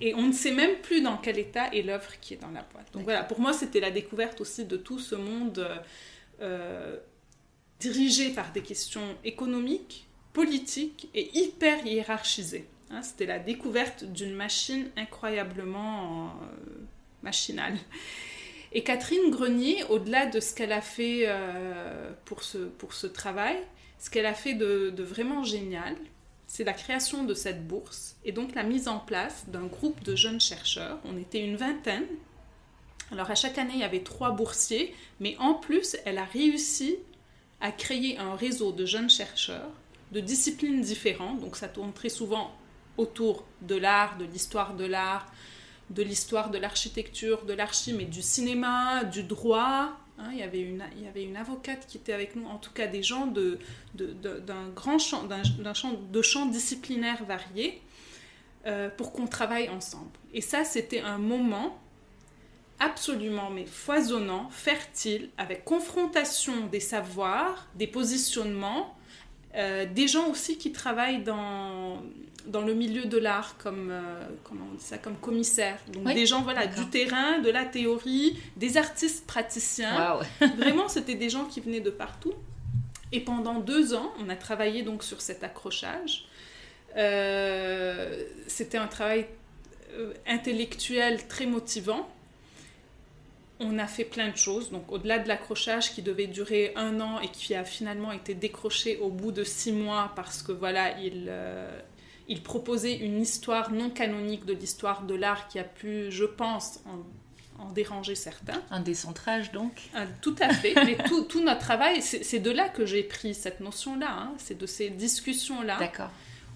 [0.00, 2.62] Et on ne sait même plus dans quel état est l'œuvre qui est dans la
[2.62, 2.92] boîte.
[2.92, 5.76] Donc voilà, pour moi, c'était la découverte aussi de tout ce monde euh,
[6.40, 6.96] euh,
[7.78, 12.66] dirigé par des questions économiques, politiques et hyper hiérarchisées.
[12.90, 16.30] Hein, c'était la découverte d'une machine incroyablement euh,
[17.22, 17.76] machinale.
[18.72, 21.28] Et Catherine Grenier, au-delà de ce qu'elle a fait
[22.24, 23.58] pour, ce, pour ce travail,
[23.98, 25.94] ce qu'elle a fait de vraiment génial,
[26.52, 30.14] c'est la création de cette bourse et donc la mise en place d'un groupe de
[30.14, 30.98] jeunes chercheurs.
[31.06, 32.04] On était une vingtaine.
[33.10, 36.98] Alors à chaque année, il y avait trois boursiers, mais en plus, elle a réussi
[37.62, 39.70] à créer un réseau de jeunes chercheurs
[40.10, 41.40] de disciplines différentes.
[41.40, 42.54] Donc ça tourne très souvent
[42.98, 45.32] autour de l'art, de l'histoire de l'art,
[45.88, 51.24] de l'histoire de l'architecture, de l'archi, mais du cinéma, du droit, Hein, il, y avait
[51.24, 53.58] une, avocate qui était avec nous, en tout cas des gens de,
[53.94, 57.80] d'un grand champ, d'un, champ, de champs disciplinaires variés,
[58.66, 60.10] euh, pour qu'on travaille ensemble.
[60.32, 61.78] Et ça, c'était un moment
[62.78, 68.96] absolument mais foisonnant, fertile, avec confrontation des savoirs, des positionnements,
[69.54, 72.02] euh, des gens aussi qui travaillent dans,
[72.46, 75.78] dans le milieu de l'art comme, euh, comment on dit ça, comme commissaire.
[75.92, 80.18] Donc des gens voilà, du terrain, de la théorie, des artistes praticiens.
[80.56, 82.34] Vraiment, c'était des gens qui venaient de partout.
[83.12, 86.26] Et pendant deux ans, on a travaillé donc sur cet accrochage.
[86.96, 89.26] Euh, c'était un travail
[90.26, 92.08] intellectuel très motivant
[93.62, 94.70] on a fait plein de choses.
[94.70, 98.98] Donc, au-delà de l'accrochage qui devait durer un an et qui a finalement été décroché
[98.98, 101.80] au bout de six mois parce que voilà, il, euh,
[102.32, 106.80] il proposait une histoire non canonique de l'histoire de l'art qui a pu, je pense,
[107.58, 108.62] en déranger certains.
[108.70, 109.90] Un décentrage donc
[110.20, 110.74] Tout à fait.
[110.84, 114.10] Mais tout, tout notre travail, c'est de là que j'ai pris cette notion-là.
[114.10, 114.34] Hein.
[114.38, 115.78] C'est de ces discussions-là.
[115.78, 116.10] D'accord.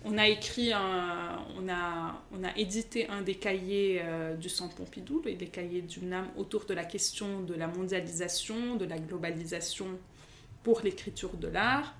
[0.04, 4.76] On a écrit, un, on, a, on a édité un des cahiers euh, du Centre
[4.76, 8.98] Pompidou, et des cahiers du NAM autour de la question de la mondialisation, de la
[8.98, 9.88] globalisation
[10.62, 11.94] pour l'écriture de l'art,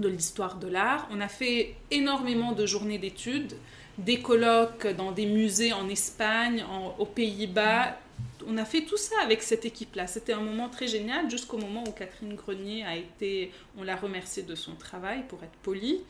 [0.00, 1.08] de l'histoire de l'art.
[1.10, 3.54] On a fait énormément de journées d'études,
[3.98, 6.64] des colloques dans des musées en Espagne,
[6.98, 7.98] aux Pays-Bas.
[8.46, 10.06] On a fait tout ça avec cette équipe-là.
[10.06, 14.42] C'était un moment très génial jusqu'au moment où Catherine Grenier a été, on l'a remerciée
[14.42, 16.00] de son travail pour être polie.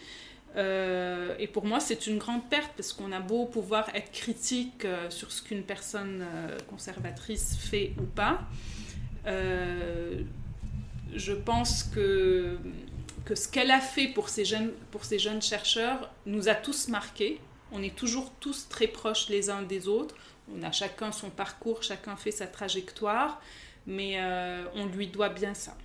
[0.56, 4.84] Euh, et pour moi, c'est une grande perte parce qu'on a beau pouvoir être critique
[4.84, 8.40] euh, sur ce qu'une personne euh, conservatrice fait ou pas.
[11.14, 12.58] je pense que,
[13.24, 16.88] que ce qu'elle a fait pour ces, jeunes, pour ces jeunes chercheurs nous a tous
[16.88, 17.40] marqués.
[17.72, 20.14] On est toujours tous très proches les uns des autres.
[20.54, 23.40] On a chacun son parcours, chacun fait sa trajectoire,
[23.86, 24.20] mais
[24.74, 25.76] on lui doit bien ça.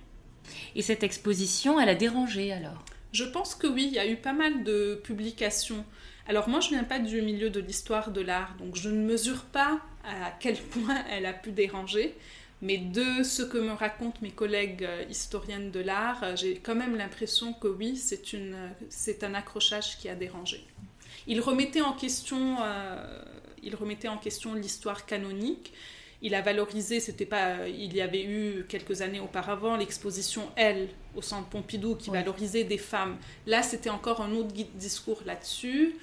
[0.74, 2.84] Et cette exposition, elle a dérangé alors?
[3.12, 5.84] Je pense que oui, il y a eu pas mal de publications.
[6.28, 9.04] Alors moi, je ne viens pas du milieu de l'histoire de l'art, donc je ne
[9.04, 12.14] mesure pas à quel point elle a pu déranger.
[12.62, 16.74] Mais de ce que me racontent mes collègues euh, historiennes de l'art, euh, j'ai quand
[16.74, 20.64] même l'impression que oui, c'est un accrochage qui a dérangé.
[21.26, 23.22] Il remettait en question, euh,
[23.62, 25.72] il remettait en question l'histoire canonique
[26.22, 31.22] il a valorisé, c'était pas, il y avait eu quelques années auparavant l'exposition Elle au
[31.22, 33.16] Centre Pompidou qui valorisait des femmes.
[33.46, 35.94] Là, c'était encore un autre discours là-dessus.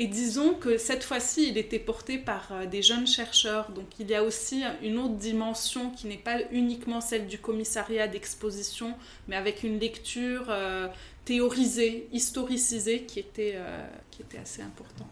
[0.00, 3.72] Et disons que cette fois-ci, il était porté par euh, des jeunes chercheurs.
[3.72, 8.06] Donc il y a aussi une autre dimension qui n'est pas uniquement celle du commissariat
[8.06, 8.94] d'exposition,
[9.26, 10.86] mais avec une lecture euh,
[11.24, 15.08] théorisée, historicisée, qui était, euh, qui était assez importante.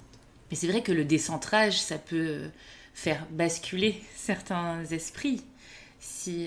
[0.52, 2.42] Mais c'est vrai que le décentrage, ça peut
[2.94, 5.42] faire basculer certains esprits.
[5.98, 6.46] Si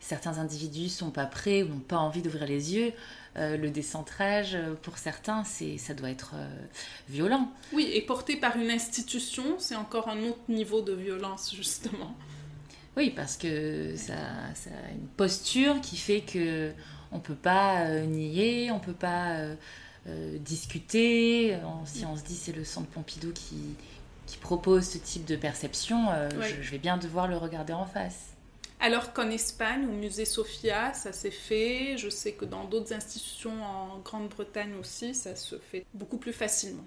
[0.00, 2.92] certains individus sont pas prêts ou n'ont pas envie d'ouvrir les yeux,
[3.36, 6.34] euh, le décentrage, euh, pour certains, c'est, ça doit être
[7.08, 7.50] violent.
[7.72, 12.14] Oui, et porté par une institution, c'est encore un autre niveau de violence, justement.
[12.96, 14.14] Oui, parce que ça,
[14.54, 16.72] ça a une posture qui fait que
[17.12, 19.38] on peut pas nier, on peut pas
[20.38, 21.58] discuter.
[21.84, 23.76] si on se dit c'est le centre Pompidou qui,
[24.26, 26.28] qui propose ce type de perception, euh,
[26.60, 28.34] je, vais bien devoir le regarder en face.
[28.78, 31.96] Alors qu'en Espagne, au musée Sofia, ça s'est fait.
[31.96, 36.84] Je sais que dans d'autres institutions en Grande-Bretagne aussi, ça se fait beaucoup plus facilement.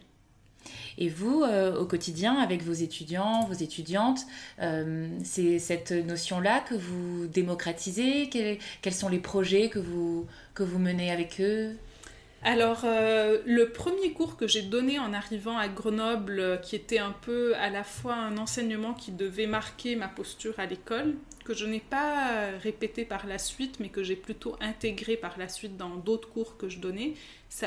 [0.98, 4.22] Et vous, euh, au quotidien, avec vos étudiants, vos étudiantes,
[4.62, 8.30] euh, c'est cette notion-là que vous démocratisez?
[8.30, 11.76] Quels, sont les projets que vous, que vous menez avec eux?
[12.42, 16.98] Alors, euh, le premier cours que j'ai donné en arrivant à Grenoble, euh, qui était
[16.98, 21.54] un peu à la fois un enseignement qui devait marquer ma posture à l'école, que
[21.54, 25.76] je n'ai pas répété par la suite, mais que j'ai plutôt intégré par la suite
[25.76, 27.16] dans d'autres cours que je donnais,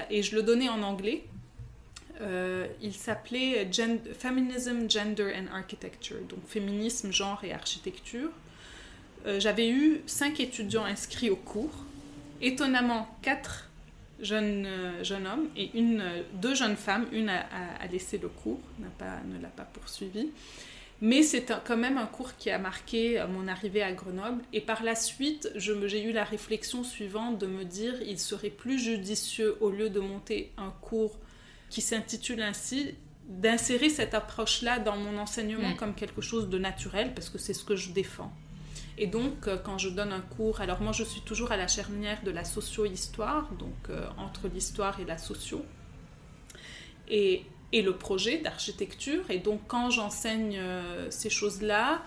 [0.09, 1.25] et je le donnais en anglais.
[2.21, 3.69] Euh, il s'appelait
[4.17, 8.31] Feminism, Gender and Architecture, donc féminisme, genre et architecture.
[9.39, 11.85] J'avais eu cinq étudiants inscrits au cours.
[12.41, 13.69] Étonnamment, quatre
[14.23, 17.07] jeune, euh, jeune homme et une, euh, deux jeunes femmes.
[17.13, 17.45] Une a,
[17.91, 18.61] laissé le cours,
[18.99, 20.31] pas, ne l'a pas poursuivi.
[21.01, 24.43] Mais c'est quand même un cours qui a marqué euh, mon arrivée à Grenoble.
[24.53, 28.79] Et par la suite, j'ai eu la réflexion suivante de me dire il serait plus
[28.79, 31.19] judicieux, au lieu de monter un cours
[31.71, 32.95] qui s'intitule ainsi,
[33.29, 35.77] d'insérer cette approche-là dans mon enseignement mm.
[35.77, 38.33] comme quelque chose de naturel, parce que c'est ce que je défends.
[38.99, 41.67] Et donc, euh, quand je donne un cours, alors moi je suis toujours à la
[41.67, 45.65] charnière de la socio-histoire, donc euh, entre l'histoire et la socio,
[47.09, 49.25] et, et le projet d'architecture.
[49.31, 52.03] Et donc, quand j'enseigne euh, ces choses-là,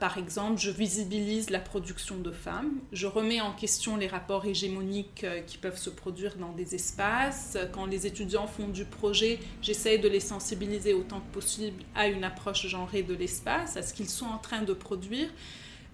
[0.00, 5.26] par exemple, je visibilise la production de femmes, je remets en question les rapports hégémoniques
[5.46, 7.58] qui peuvent se produire dans des espaces.
[7.72, 12.24] Quand les étudiants font du projet, j'essaie de les sensibiliser autant que possible à une
[12.24, 15.28] approche genrée de l'espace, à ce qu'ils sont en train de produire.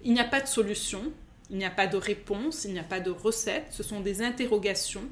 [0.05, 1.01] Il n'y a pas de solution,
[1.49, 4.21] il n'y a pas de réponse, il n'y a pas de recette, ce sont des
[4.21, 5.03] interrogations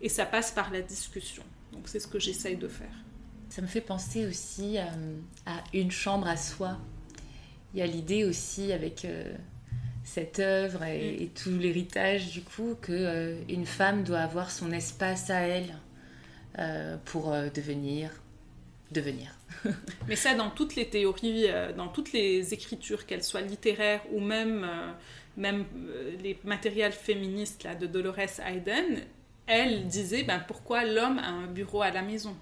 [0.00, 1.42] et ça passe par la discussion.
[1.72, 3.04] Donc c'est ce que j'essaye de faire.
[3.50, 4.82] Ça me fait penser aussi euh,
[5.44, 6.78] à une chambre à soi.
[7.74, 9.30] Il y a l'idée aussi avec euh,
[10.04, 11.28] cette œuvre et, mm.
[11.38, 15.74] tout l'héritage du coup que euh, une femme doit avoir son espace à elle
[17.06, 18.10] pour devenir
[18.90, 19.34] devenir.
[20.08, 24.20] Mais ça, dans toutes les théories, euh, dans toutes les écritures, qu'elles soient littéraires ou
[24.20, 24.92] même, euh,
[25.36, 29.02] même euh, les matériels féministes là, de Dolores Hayden,
[29.46, 32.36] elle disait ben, pourquoi l'homme a un bureau à la maison?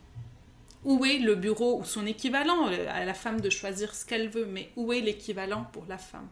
[0.84, 2.66] Où est le bureau ou son équivalent?
[2.88, 6.28] À la femme de choisir ce qu'elle veut, mais où est l'équivalent pour la femme?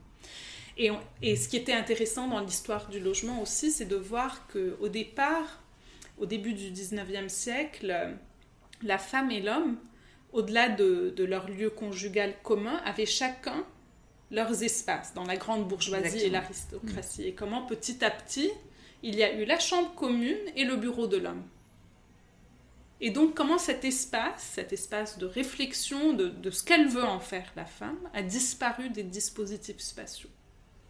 [0.79, 0.91] Et,
[1.23, 5.63] et, ce qui était intéressant dans l'histoire du logement aussi, c'est de voir qu'au départ,
[6.19, 8.15] au début du 19e siècle,
[8.83, 9.79] la femme et l'homme,
[10.37, 13.65] au-delà de, de, leur lieu conjugal commun, avaient chacun
[14.31, 17.25] leurs espaces dans la grande bourgeoisie et l'aristocratie.
[17.25, 18.51] Et comment petit à petit,
[19.03, 21.43] il y a eu la chambre commune et le bureau de l'homme.
[23.01, 27.21] Et donc comment cet espace, cet espace de réflexion de, de ce qu'elle veut en
[27.21, 30.31] faire la femme, a disparu des dispositifs spatiaux?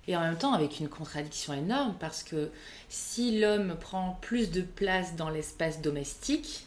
[0.08, 2.50] Et en même temps avec une contradiction énorme parce que
[2.88, 6.65] si l'homme prend plus de place dans l'espace domestique,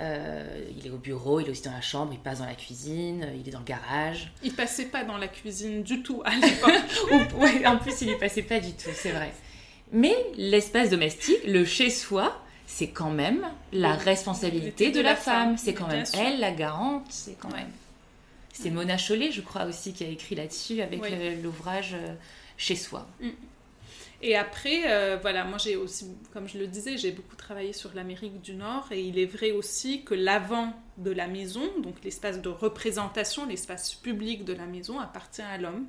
[0.00, 2.54] euh, il est au bureau, il est aussi dans la chambre, il passe dans la
[2.54, 4.32] cuisine, il est dans le garage.
[4.42, 7.32] Il passait pas dans la cuisine du tout à l'époque.
[7.38, 9.32] ouais, en plus, il y passait pas du tout, c'est vrai.
[9.92, 15.56] Mais l'espace domestique, le chez-soi, c'est quand même la responsabilité de, la, femme.
[15.56, 17.06] C'est quand même elle la garante.
[17.08, 17.70] C'est quand même.
[18.52, 21.00] C'est Mona Chollet, je crois aussi, qui a écrit là-dessus avec
[21.42, 22.14] l'ouvrage euh,
[22.56, 23.06] Chez soi.
[23.20, 23.28] Mm.
[24.20, 27.94] Et après, euh, voilà, moi j'ai aussi, comme je le disais, j'ai beaucoup travaillé sur
[27.94, 32.42] l'Amérique du Nord et il est vrai aussi que l'avant de la maison, donc l'espace
[32.42, 35.86] de représentation, l'espace public de la maison appartient à l'homme.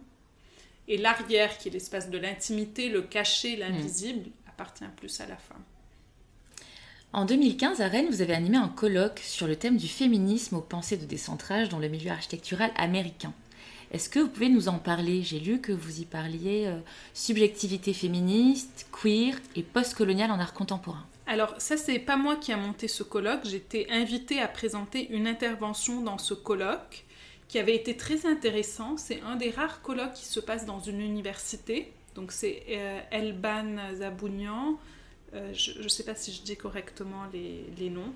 [0.87, 5.63] Et l'arrière, qui est l'espace de l'intimité, le caché, l'invisible, appartient plus à la femme.
[7.11, 10.61] En 2015, à Rennes, vous avez animé un colloque sur le thème du féminisme aux
[10.61, 13.33] pensées de décentrage dans le milieu architectural américain.
[13.91, 15.23] Est-ce que vous pouvez nous en parler?
[15.23, 16.79] J'ai lu que vous y parliez euh,
[17.13, 21.05] subjectivité féministe, queer et post-colonial en art contemporain.
[21.25, 23.45] Alors ça, c'est pas moi qui a monté ce colloque.
[23.45, 27.05] J'étais invitée à présenter une intervention dans ce colloque
[27.47, 28.95] qui avait été très intéressant.
[28.97, 31.91] C'est un des rares colloques qui se passe dans une université.
[32.13, 34.79] Donc c'est euh, Elban Zabounian.
[35.33, 38.13] Euh, je ne sais pas si je dis correctement les, les noms.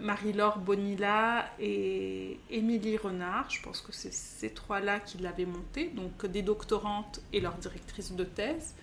[0.00, 3.50] Marie-Laure Bonilla et Émilie Renard.
[3.50, 8.12] Je pense que c'est ces trois-là qui l'avaient monté, donc des doctorantes et leur directrice
[8.12, 8.74] de thèse.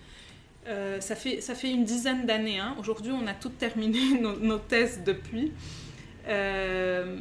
[0.66, 2.58] Euh, ça, fait, ça fait une dizaine d'années.
[2.58, 2.74] Hein.
[2.78, 5.52] Aujourd'hui, on a toutes terminé nos, thèses depuis.
[6.26, 7.18] Euh,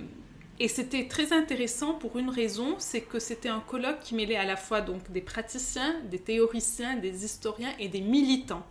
[0.59, 4.45] et c'était très intéressant pour une raison, c'est que c'était un colloque qui mêlait à
[4.45, 8.65] la fois donc des praticiens, des théoriciens, des historiens et des militants.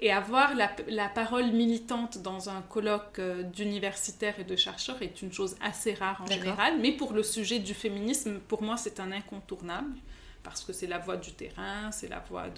[0.00, 5.32] Et avoir la, parole militante dans un colloque euh, d'universitaires et de chercheurs est une
[5.32, 6.78] chose assez rare en général.
[6.80, 9.94] Mais pour le sujet du féminisme, pour moi, c'est un incontournable.
[10.42, 12.48] Parce que c'est la voix du terrain, c'est la voix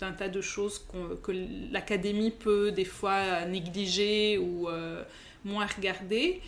[0.00, 0.84] d'un tas de choses
[1.22, 1.32] que
[1.70, 5.04] l'académie peut des fois négliger ou euh,
[5.44, 6.40] moins regarder.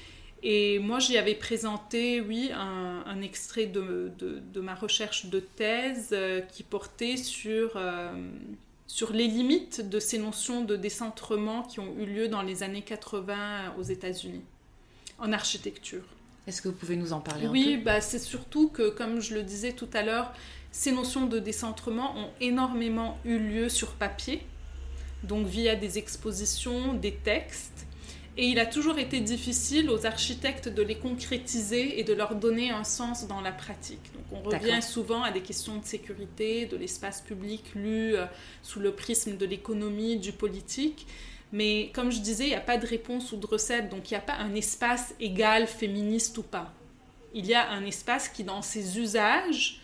[0.43, 6.41] Et moi, j'y avais présenté, oui, un, extrait de, de, ma recherche de thèse euh,
[6.41, 7.79] qui portait sur
[8.87, 12.83] sur les limites de ces notions de décentrement qui ont eu lieu dans les années
[12.83, 14.43] 80 aux États-Unis,
[15.19, 16.03] en architecture.
[16.47, 17.85] Est-ce que vous pouvez nous en parler oui, un peu?
[17.85, 20.33] bah, c'est surtout que, comme je le disais tout à l'heure,
[20.73, 24.47] ces notions de décentrement ont énormément eu lieu sur papier,
[25.23, 27.74] donc via des expositions, des textes,
[28.37, 32.71] et il a toujours été difficile aux architectes de les concrétiser et de leur donner
[32.71, 34.13] un sens dans la pratique.
[34.13, 38.27] Donc on revient souvent à des questions de sécurité, de l'espace public lu euh,
[38.63, 41.07] sous le prisme de l'économie, du politique.
[41.53, 44.15] Mais comme je disais, il n'y a pas de réponse ou de recette, donc il
[44.15, 46.73] n'y a pas un espace égal féministe ou pas.
[47.35, 49.81] Il y a un espace qui, dans ses usages,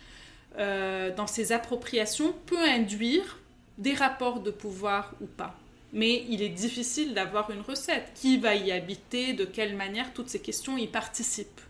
[0.57, 3.39] euh, dans ses appropriations, peut induire
[3.77, 5.60] des rapports de pouvoir ou pas
[5.93, 8.11] mais il est difficile d'avoir une recette.
[8.15, 9.33] Qui va y habiter?
[9.33, 10.13] De quelle manière?
[10.13, 11.61] Toutes ces questions y participent.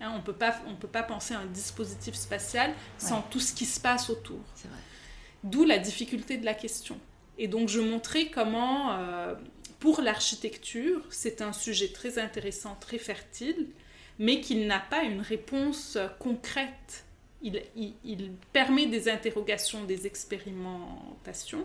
[0.00, 3.80] Hein, on ne peut pas penser à un dispositif spatial sans tout ce qui se
[3.80, 4.40] passe autour.
[5.44, 6.98] D'où la difficulté de la question.
[7.36, 9.34] Et donc je montrais comment, euh,
[9.78, 13.68] pour l'architecture, c'est un sujet très intéressant, très fertile,
[14.18, 17.04] mais qu'il n'a pas une réponse concrète.
[17.42, 21.64] il permet des interrogations, des expérimentations,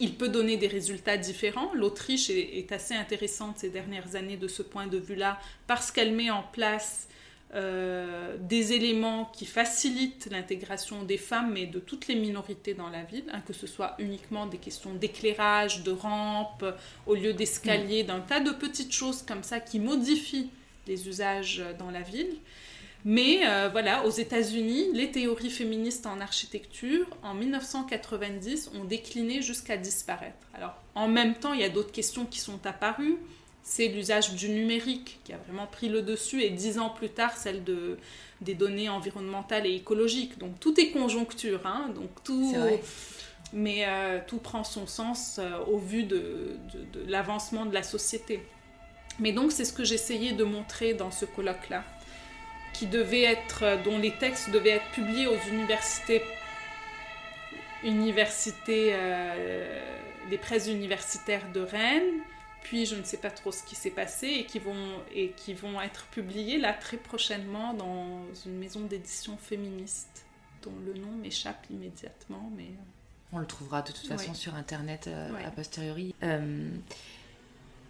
[0.00, 1.72] il peut donner des résultats différents.
[1.74, 6.30] L'Autriche est, assez intéressante ces dernières années de ce point de vue-là parce qu'elle met
[6.30, 7.06] en place
[7.54, 13.02] euh, des éléments qui facilitent l'intégration des femmes et de toutes les minorités dans la
[13.02, 16.64] ville, hein, que ce soit uniquement des questions d'éclairage, de rampe,
[17.06, 18.06] au lieu d'escalier, mm.
[18.06, 20.50] d'un tas de petites choses comme ça qui modifient
[20.86, 22.36] les usages dans la ville.
[23.04, 29.76] Mais euh, voilà, aux États-Unis, les théories féministes en architecture, en 1990, ont décliné jusqu'à
[29.76, 30.46] disparaître.
[30.54, 33.16] Alors, en même temps, il y a d'autres questions qui sont apparues.
[33.62, 37.36] C'est l'usage du numérique qui a vraiment pris le dessus, et dix ans plus tard,
[37.36, 37.98] celle de,
[38.40, 40.38] des données environnementales et écologiques.
[40.38, 42.54] Donc, tout est conjoncture, hein, donc tout...
[43.52, 46.56] Mais euh, tout prend son sens euh, au vu de
[47.08, 48.40] l'avancement de la société.
[49.20, 51.84] Mais donc c'est ce que j'essayais de montrer dans ce colloque-là,
[52.80, 56.22] qui devait être, dont les textes devaient être publiés aux universités,
[57.84, 59.78] universités, euh,
[60.30, 62.22] les presses universitaires de Rennes,
[62.62, 65.52] puis je ne sais pas trop ce qui s'est passé et qui vont et qui
[65.52, 70.24] vont être publiés là très prochainement dans une maison d'édition féministe
[70.62, 72.70] dont le nom m'échappe immédiatement, mais
[73.30, 76.14] on le trouvera de toute façon sur internet euh, a posteriori.
[76.22, 76.70] Euh,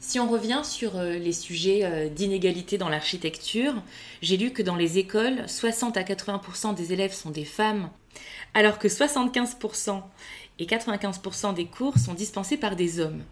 [0.01, 3.75] si on revient sur euh, les sujets d'inégalité dans l'architecture,
[4.23, 7.91] j'ai lu que dans les écoles, 60 à 80% des élèves sont des femmes,
[8.55, 10.03] alors que 75%
[10.61, 13.23] et 95% des cours sont dispensés par des hommes.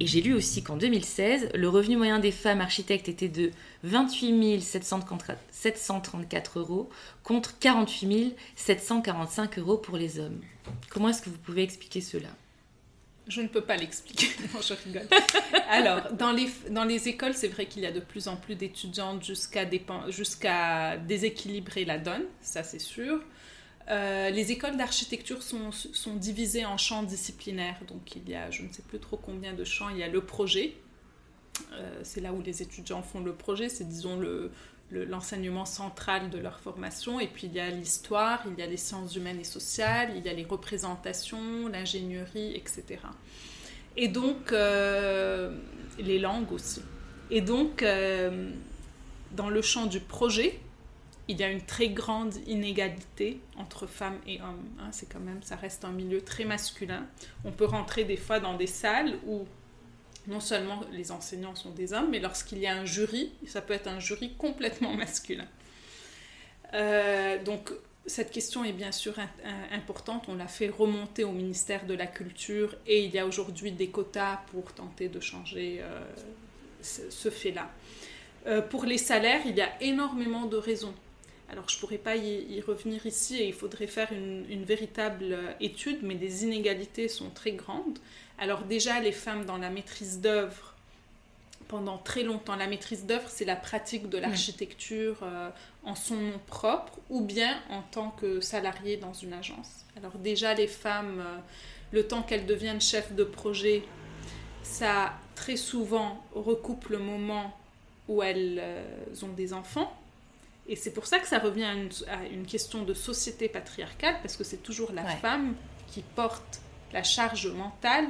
[0.00, 3.52] Et j'ai lu aussi qu'en 2016, le revenu moyen des femmes architectes était de
[3.84, 6.90] 28 734 euros
[7.22, 10.40] contre 48 745 euros pour les hommes.
[10.90, 12.28] Comment est-ce que vous pouvez expliquer cela?
[13.26, 14.28] Je ne peux pas l'expliquer,
[14.60, 15.08] je rigole.
[15.68, 18.54] Alors, dans les, dans les écoles, c'est vrai qu'il y a de plus en plus
[18.54, 23.20] d'étudiantes jusqu'à déséquilibrer la donne, ça c'est sûr.
[23.90, 27.78] Euh, les écoles d'architecture sont, sont, divisées en champs disciplinaires.
[27.86, 30.08] Donc il y a, je ne sais plus trop combien de champs, il y a
[30.08, 30.74] le projet.
[31.72, 34.50] Euh, c'est là où les étudiants font le projet, c'est disons le,
[34.90, 37.20] l'enseignement central de leur formation.
[37.20, 40.24] Et puis il y a l'histoire, il y a les sciences humaines et sociales, il
[40.24, 43.00] y a les représentations, l'ingénierie, etc.
[43.96, 45.56] Et donc euh,
[45.98, 46.82] les langues aussi.
[47.30, 47.84] Et donc
[49.32, 50.60] dans le champ du projet,
[51.28, 54.68] il y a une très grande inégalité entre femmes et hommes.
[54.78, 54.88] Hein.
[54.92, 57.06] c'est quand même, ça reste un milieu très masculin.
[57.44, 59.46] On peut rentrer des fois dans des salles où
[60.26, 63.74] non seulement les enseignants sont des hommes, mais lorsqu'il y a un jury, ça peut
[63.74, 65.46] être un jury complètement masculin.
[66.74, 67.70] Euh, donc
[68.06, 69.14] cette question est bien sûr
[69.72, 70.24] importante.
[70.28, 73.88] On l'a fait remonter au ministère de la Culture et il y a aujourd'hui des
[73.88, 76.00] quotas pour tenter de changer euh,
[76.82, 77.70] ce, fait-là.
[78.46, 80.94] Euh, pour les salaires, il y a énormément de raisons.
[81.48, 85.98] Alors je ne pourrais pas y, revenir ici et il faudrait faire une, véritable étude,
[86.02, 87.98] mais les inégalités sont très grandes.
[88.38, 90.74] Alors déjà, les femmes dans la maîtrise d'œuvre,
[91.68, 95.50] pendant très longtemps, la maîtrise d'œuvre, c'est la pratique de l'architecture euh,
[95.84, 99.86] en son nom propre ou bien en tant que salariée dans une agence.
[99.96, 101.38] Alors déjà, les femmes, euh,
[101.92, 103.82] le temps qu'elles deviennent chefs de projet,
[104.62, 107.56] ça très souvent recoupe le moment
[108.08, 108.62] où elles
[109.22, 109.92] ont des enfants.
[110.66, 111.64] Et c'est pour ça que ça revient
[112.08, 115.54] à une, question de société patriarcale, parce que c'est toujours la femme
[115.88, 116.60] qui porte
[116.94, 118.06] la charge mentale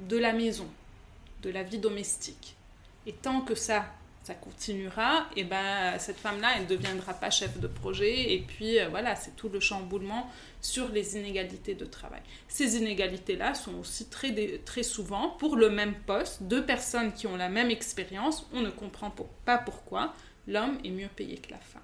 [0.00, 0.66] de la maison,
[1.42, 2.56] de la vie domestique.
[3.06, 3.84] Et tant que ça,
[4.22, 8.32] ça continuera, et ben cette femme-là, elle ne deviendra pas chef de projet.
[8.32, 10.30] Et puis euh, voilà, c'est tout le chamboulement
[10.62, 12.22] sur les inégalités de travail.
[12.48, 14.32] Ces inégalités-là sont aussi très,
[14.64, 18.70] très souvent pour le même poste, deux personnes qui ont la même expérience, on ne
[18.70, 19.14] comprend
[19.44, 20.14] pas pourquoi
[20.48, 21.82] l'homme est mieux payé que la femme.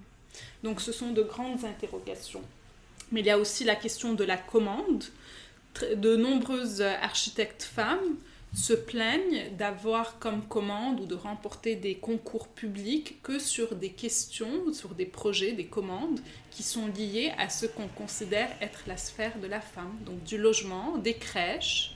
[0.62, 2.42] Donc ce sont de grandes interrogations.
[3.12, 5.04] Mais il y a aussi la question de la commande.
[5.96, 8.16] De nombreuses architectes femmes
[8.54, 14.72] se plaignent d'avoir comme commande ou de remporter des concours publics que sur des questions,
[14.72, 19.38] sur des projets, des commandes qui sont liées à ce qu'on considère être la sphère
[19.38, 19.96] de la femme.
[20.04, 21.94] Donc du logement, des crèches,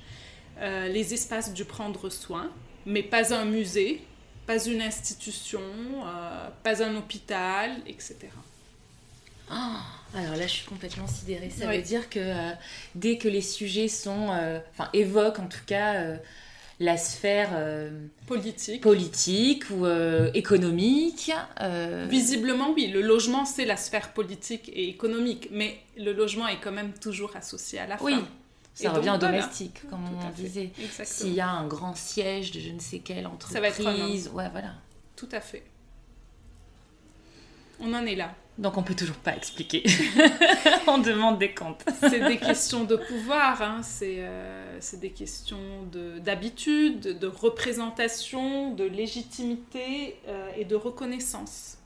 [0.61, 2.51] euh, les espaces du prendre soin,
[2.87, 4.05] mais pas un musée,
[4.47, 8.29] pas une institution, euh, pas un hôpital, etc.
[10.15, 11.51] alors là, je suis complètement sidérée.
[11.51, 12.53] Ça veut dire que euh,
[12.95, 16.17] dès que les sujets sont, euh, enfin, évoquent en tout cas
[16.81, 17.51] la sphère
[18.27, 19.87] politique, politique ou
[20.35, 21.33] économique.
[22.09, 22.89] Visiblement, oui.
[22.89, 27.37] Le logement, c'est la sphère politique et économique, mais le logement est quand même toujours
[27.37, 28.07] associé à la femme.
[28.07, 28.25] Oui.
[28.75, 30.71] Ça revient au domestique, comme on disait.
[31.05, 34.35] S'il y a un grand siège de je ne sais quelle entreprise, ça va être
[34.35, 34.75] ouais, voilà.
[35.17, 35.63] Tout à fait.
[37.81, 38.35] On en est là.
[38.57, 39.83] Donc on peut toujours pas expliquer.
[40.87, 41.85] on demande des comptes.
[42.01, 43.81] c'est des questions de pouvoir, hein.
[44.03, 45.89] euh, c'est des questions
[46.21, 51.79] d'habitude, de, représentation, de légitimité euh, et de reconnaissance.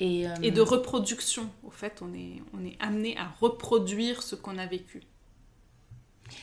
[0.00, 1.48] Et, euh, et, de reproduction.
[1.62, 5.02] Au fait, on est, on est amené à reproduire ce qu'on a vécu.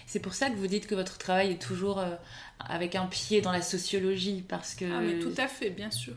[0.06, 2.16] C'est pour ça que vous dites que votre travail est toujours euh,
[2.60, 4.86] avec un pied dans la sociologie, parce que...
[4.86, 6.16] Ah mais tout à fait, bien sûr.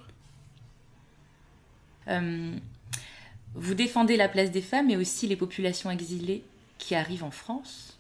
[3.55, 6.43] Euh, vous défendez la place des femmes et aussi les populations exilées
[6.79, 7.99] qui arrivent en France.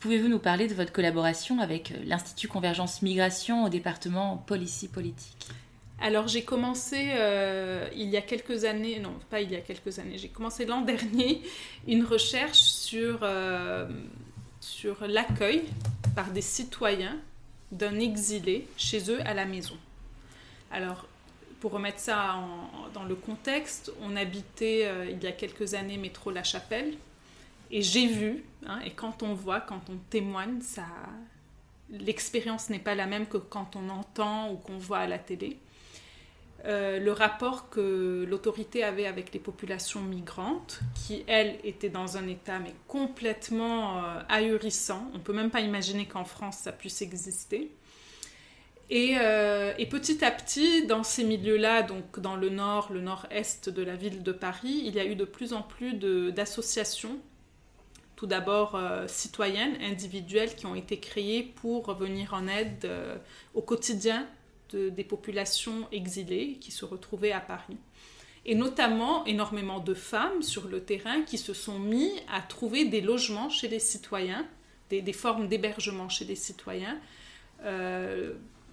[0.00, 5.48] Pouvez-vous nous parler de votre collaboration avec euh, l'Institut Convergence Migration au département Policy Politique?
[5.98, 7.08] Alors j'ai commencé
[7.96, 10.80] il y a quelques années, non pas il y a quelques années, j'ai commencé l'an
[10.82, 11.40] dernier
[11.88, 13.26] une recherche sur
[14.60, 15.62] sur l'accueil
[16.14, 17.16] par des citoyens
[17.72, 19.76] d'un exilé chez eux à la maison.
[20.70, 21.06] Alors,
[21.60, 22.36] pour remettre ça
[22.94, 26.94] dans le contexte, on habitait il y a quelques années métro La Chapelle
[27.70, 30.86] et j'ai vu, hein, et quand on voit, quand on témoigne, ça,
[31.90, 35.58] l'expérience n'est pas la même que quand on entend ou qu'on voit à la télé.
[36.64, 42.26] Euh, le rapport que l'autorité avait avec les populations migrantes, qui elles étaient dans un
[42.26, 45.08] état mais complètement euh, ahurissant.
[45.14, 47.70] On peut même pas imaginer qu'en France ça puisse exister.
[48.88, 53.68] Et, euh, et, petit à petit, dans ces milieux-là, donc dans le nord, le nord-est
[53.68, 57.18] de la ville de Paris, il y a eu de plus en plus d'associations
[58.14, 63.18] tout d'abord euh, citoyennes, individuelles, qui ont été créées pour venir en aide euh,
[63.52, 64.26] au quotidien
[64.72, 67.76] des populations exilées qui se retrouvaient à Paris.
[68.44, 73.00] Et notamment énormément de femmes sur le terrain qui se sont mis à trouver des
[73.00, 74.44] logements chez les citoyens,
[74.90, 76.98] des, formes d'hébergement chez les citoyens,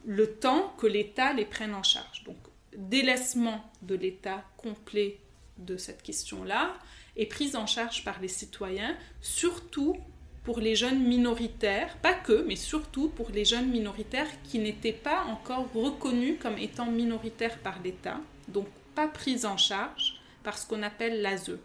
[0.05, 2.23] le temps que l'État les prenne en charge.
[2.23, 2.37] Donc
[2.75, 5.19] délaissement de l'État complet
[5.57, 6.73] de cette question-là,
[7.15, 9.97] est prise en charge par les citoyens, surtout
[10.43, 15.23] pour les jeunes minoritaires, pas que, mais surtout pour les jeunes minoritaires qui n'étaient pas
[15.25, 20.83] encore reconnus comme étant minoritaires par l'État, donc pas pris en charge par ce qu'on
[20.83, 21.57] appelle l'ASE.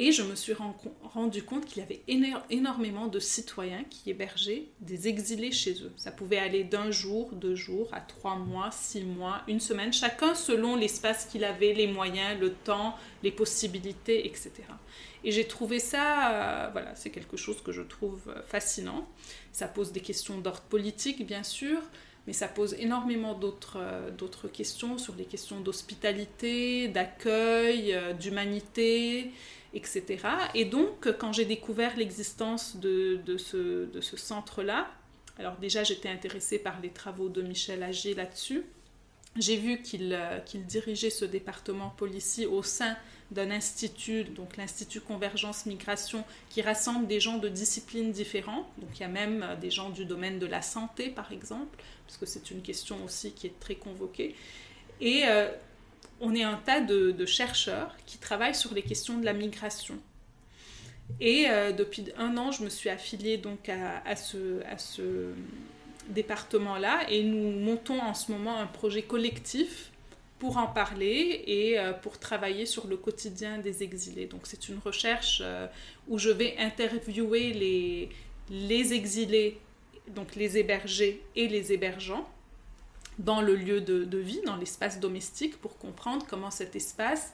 [0.00, 0.52] Et je me suis
[1.02, 2.02] rendu compte qu'il y avait
[2.50, 5.92] énormément de citoyens qui hébergeaient des exilés chez eux.
[5.96, 10.36] Ça pouvait aller d'un jour, deux jours, à trois mois, six mois, une semaine, chacun
[10.36, 12.94] selon l'espace qu'il avait, les moyens, le temps,
[13.24, 14.52] les possibilités, etc.
[15.24, 19.08] Et j'ai trouvé ça, euh, voilà, c'est quelque chose que je trouve euh, fascinant.
[19.50, 21.80] Ça pose des questions d'ordre politique, bien sûr,
[22.28, 29.32] mais ça pose énormément d'autres euh, questions sur les questions d'hospitalité, d'accueil, d'humanité
[29.78, 30.18] etc.
[30.54, 34.90] Et donc, quand j'ai découvert l'existence de, ce, centre-là,
[35.38, 38.64] alors déjà j'étais intéressée par les travaux de Michel Agé là-dessus,
[39.36, 42.96] j'ai vu qu'il euh, dirigeait ce département policier au sein
[43.30, 48.66] d'un institut, donc l'Institut Convergence Migration, qui rassemble des gens de disciplines différentes.
[48.78, 51.78] Donc il y a même euh, des gens du domaine de la santé, par exemple,
[52.06, 54.34] parce que c'est une question aussi qui est très convoquée.
[55.00, 55.50] Et euh,
[56.20, 59.98] on est un tas de, chercheurs qui travaillent sur les questions de la migration.
[61.20, 65.32] Et euh, depuis un an, je me suis affiliée donc à, ce,
[66.08, 69.90] département-là et nous montons en ce moment un projet collectif
[70.38, 74.24] pour en parler et euh, pour travailler sur le quotidien des exilés.
[74.24, 75.66] Donc c'est une recherche euh,
[76.08, 78.08] où je vais interviewer les,
[78.48, 79.58] les exilés,
[80.08, 82.26] donc les hébergés et les hébergeants
[83.18, 87.32] dans le lieu de, vie, dans l'espace domestique, pour comprendre comment cet espace,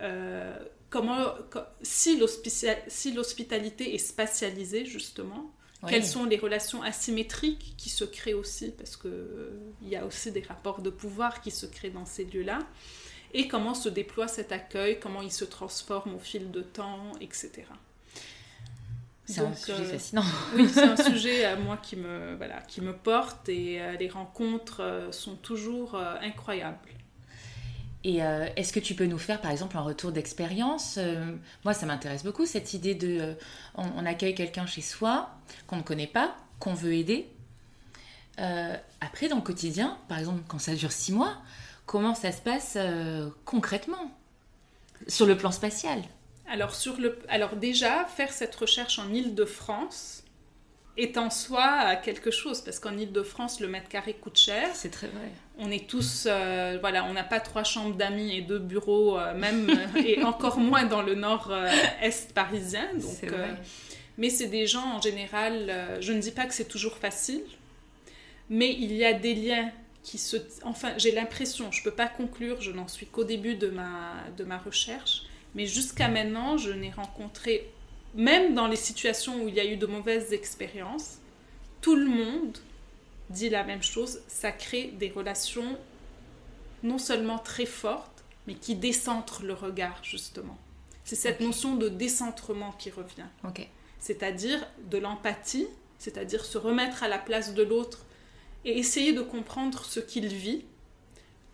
[0.00, 0.56] euh,
[0.90, 1.34] comment,
[1.82, 5.52] si l'hospitalité est spatialisée justement,
[5.86, 9.50] quelles sont les relations asymétriques qui se créent aussi, parce qu'il euh,
[9.82, 12.58] y a aussi des rapports de pouvoir qui se créent dans ces lieux-là,
[13.32, 17.64] et comment se déploie cet accueil, comment il se transforme au fil de temps, etc.
[19.28, 20.24] C'est un sujet euh, fascinant.
[20.54, 24.08] oui, c'est un sujet à moi qui me, voilà, qui me porte et euh, les
[24.08, 26.78] rencontres euh, sont toujours incroyables.
[28.04, 28.20] Et
[28.56, 30.98] est-ce que tu peux nous faire par exemple un retour d'expérience
[31.64, 33.34] Moi, ça m'intéresse beaucoup cette idée de
[33.74, 35.28] on, accueille quelqu'un chez soi
[35.66, 37.28] qu'on ne connaît pas, qu'on veut aider.
[39.00, 41.34] après, dans le quotidien, par exemple, quand ça dure six mois,
[41.86, 42.78] comment ça se passe
[43.44, 44.12] concrètement
[45.08, 46.00] sur le plan spatial?
[46.50, 50.24] Alors, sur le, alors déjà, faire cette recherche en Ile-de-France
[50.98, 54.68] est en soi quelque chose, parce qu'en Ile-de-France, le mètre carré coûte cher.
[54.74, 55.30] C'est très vrai.
[55.56, 59.32] On est tous, euh, voilà, on n'a pas trois chambres d'amis et deux bureaux, euh,
[59.34, 62.88] même, euh, et encore moins dans le nord-est parisien.
[62.94, 63.32] Donc,
[64.16, 67.44] mais c'est des gens, en général, je ne dis pas que c'est toujours facile,
[68.50, 69.70] mais il y a des liens
[70.02, 70.36] qui se...
[70.64, 74.14] Enfin, j'ai l'impression, je ne peux pas conclure, je n'en suis qu'au début de ma,
[74.36, 75.22] de ma recherche,
[75.54, 77.70] mais jusqu'à maintenant, je n'ai rencontré,
[78.14, 81.18] même dans les situations où il y a eu de mauvaises expériences,
[81.80, 82.58] tout le monde
[83.30, 84.20] dit la même chose.
[84.28, 85.78] Ça crée des relations
[86.82, 90.56] non seulement très fortes, mais qui décentrent le regard, justement.
[91.04, 93.26] C'est cette notion de décentrement qui revient.
[93.98, 95.66] C'est-à-dire de l'empathie,
[95.98, 98.04] c'est-à-dire se remettre à la place de l'autre
[98.64, 100.64] et essayer de comprendre ce qu'il vit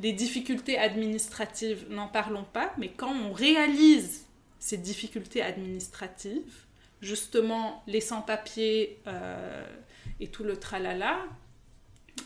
[0.00, 4.26] les difficultés administratives, n'en parlons pas, mais quand on réalise
[4.58, 6.64] ces difficultés administratives,
[7.00, 9.66] justement les sans-papiers euh,
[10.20, 11.18] et tout le tralala,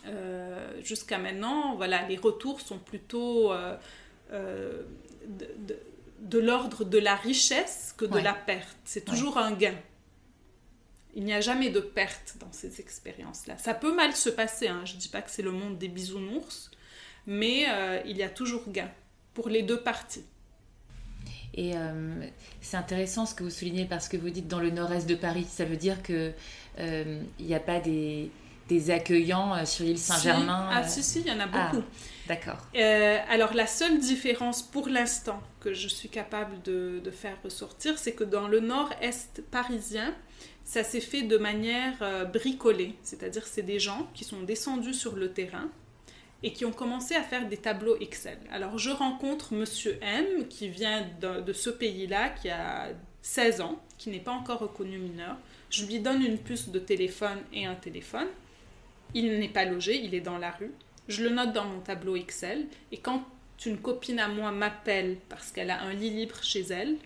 [0.06, 3.76] euh, jusqu'à maintenant, voilà, les retours sont plutôt euh,
[5.26, 8.76] de, l'ordre de la richesse que de la perte.
[8.84, 9.76] C'est toujours un gain.
[11.14, 13.58] Il n'y a jamais de perte dans ces expériences-là.
[13.58, 14.82] Ça peut mal se passer, hein.
[14.84, 16.70] je ne dis pas que c'est le monde des bisounours,
[17.28, 17.66] mais
[18.06, 18.90] il y a toujours gain
[19.34, 20.24] pour les deux parties.
[21.54, 21.74] Et
[22.60, 25.46] c'est intéressant ce que vous soulignez parce que vous dites dans le nord-est de Paris,
[25.48, 26.34] ça veut dire qu'il
[27.38, 28.30] n'y a pas des,
[28.68, 31.84] des accueillants sur l'île Saint-Germain Ah si, si, il y en a beaucoup.
[31.86, 32.28] Ah.
[32.28, 32.58] D'accord.
[32.76, 38.12] Euh, alors la seule différence pour l'instant que je suis capable de, faire ressortir, c'est
[38.12, 40.14] que dans le nord-est parisien,
[40.64, 45.16] ça s'est fait de manière euh, bricolée, c'est-à-dire c'est des gens qui sont descendus sur
[45.16, 45.70] le terrain
[46.42, 48.38] et qui ont commencé à faire des tableaux Excel.
[48.50, 52.88] Alors je rencontre Monsieur M qui vient de, de ce pays-là, qui a
[53.22, 55.36] 16 ans, qui n'est pas encore reconnu mineur.
[55.70, 58.28] Je lui donne une puce de téléphone et un téléphone.
[59.14, 60.72] Il n'est pas logé, il est dans la rue
[61.08, 62.66] je le note dans mon tableau Excel.
[62.92, 63.24] Et quand
[63.66, 66.96] une copine à moi m'appelle parce qu'elle a un lit libre chez elle,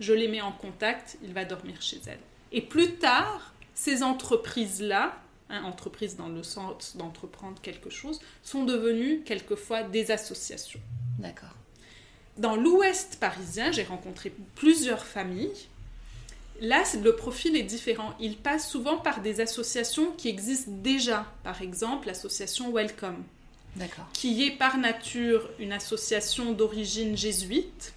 [0.00, 2.18] je les mets en contact, il va dormir chez elle.
[2.52, 5.16] Et plus tard, ces entreprises-là,
[5.50, 10.80] hein, entreprises dans le sens d'entreprendre quelque chose, sont devenues quelquefois des associations.
[11.18, 11.54] D'accord.
[12.38, 15.68] Dans l'ouest parisien, j'ai rencontré plusieurs familles
[16.60, 18.14] Là, le profil est différent.
[18.20, 21.24] Il passe souvent par des associations qui existent déjà.
[21.42, 23.24] Par exemple, l'association Welcome,
[24.12, 27.94] qui est par nature une association d'origine jésuite,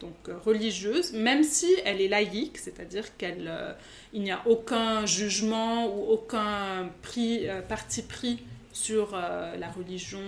[0.00, 3.72] donc euh, religieuse, même si elle est laïque, c'est-à-dire qu'il euh,
[4.12, 8.40] n'y a aucun jugement ou aucun prix, euh, parti pris
[8.72, 10.20] sur la religion,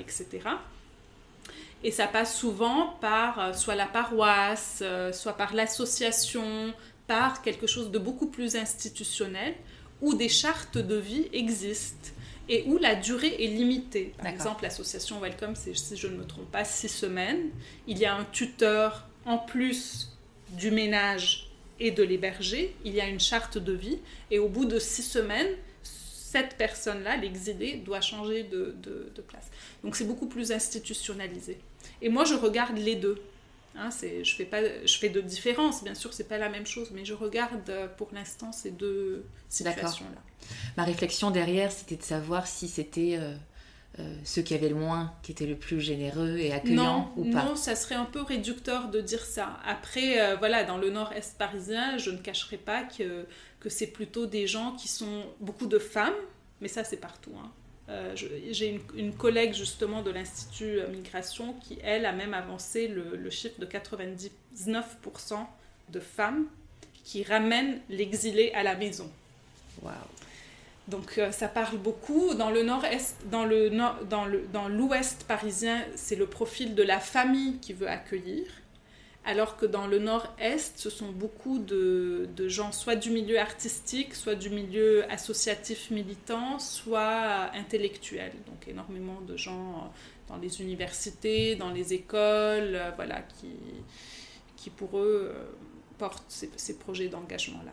[0.00, 0.40] etc.
[1.84, 6.74] Et ça passe souvent par soit la paroisse, soit par l'association,
[7.06, 9.54] par quelque chose de beaucoup plus institutionnel
[10.00, 12.10] où des chartes de vie existent
[12.48, 14.12] et où la durée est limitée.
[14.18, 17.50] Par exemple, l'association Welcome, c'est, si je ne me trompe pas, six semaines.
[17.86, 20.12] Il y a un tuteur en plus
[20.50, 22.74] du ménage et de l'héberger.
[22.84, 23.98] Il y a une charte de vie.
[24.30, 25.50] Et au bout de six semaines,
[25.82, 29.50] cette personne-là, l'exilé, doit changer de, de place.
[29.82, 31.58] Donc c'est beaucoup plus institutionnalisé.
[32.02, 33.20] Et moi, je regarde les deux.
[33.76, 36.90] Hein, je fais pas, je fais de différence, bien sûr, c'est pas la même chose,
[36.92, 40.20] mais je regarde euh, pour l'instant ces deux situations-là.
[40.76, 43.34] Ma réflexion derrière, c'était de savoir si c'était euh,
[43.98, 47.44] euh, ceux qui avaient le moins qui étaient le plus généreux et accueillants ou pas.
[47.44, 49.58] Non, ça serait un peu réducteur de dire ça.
[49.66, 53.26] Après, voilà, dans le nord-est parisien, je ne cacherai pas que,
[53.58, 56.14] que c'est plutôt des gens qui sont beaucoup de femmes,
[56.60, 57.32] mais ça c'est partout.
[57.36, 57.50] Hein.
[57.88, 63.60] Euh, j'ai une, collègue justement de l'Institut Migration qui, elle, a même avancé le, chiffre
[63.60, 64.30] de 99%
[65.90, 66.46] de femmes
[67.04, 69.10] qui ramènent l'exilé à la maison.
[69.82, 69.90] Wow.
[70.88, 72.34] Donc euh, ça parle beaucoup.
[72.34, 76.82] Dans le nord-est, dans le nord, dans le dans l'ouest parisien, c'est le profil de
[76.82, 78.46] la famille qui veut accueillir
[79.24, 84.34] alors que dans le nord-est, ce sont beaucoup de, gens soit du milieu artistique, soit
[84.34, 88.32] du milieu associatif militant, soit intellectuel.
[88.46, 89.90] Donc énormément de gens
[90.28, 93.52] dans les universités, dans les écoles, euh, voilà, qui,
[94.56, 95.44] qui pour eux euh,
[95.98, 97.72] portent ces, projets d'engagement-là.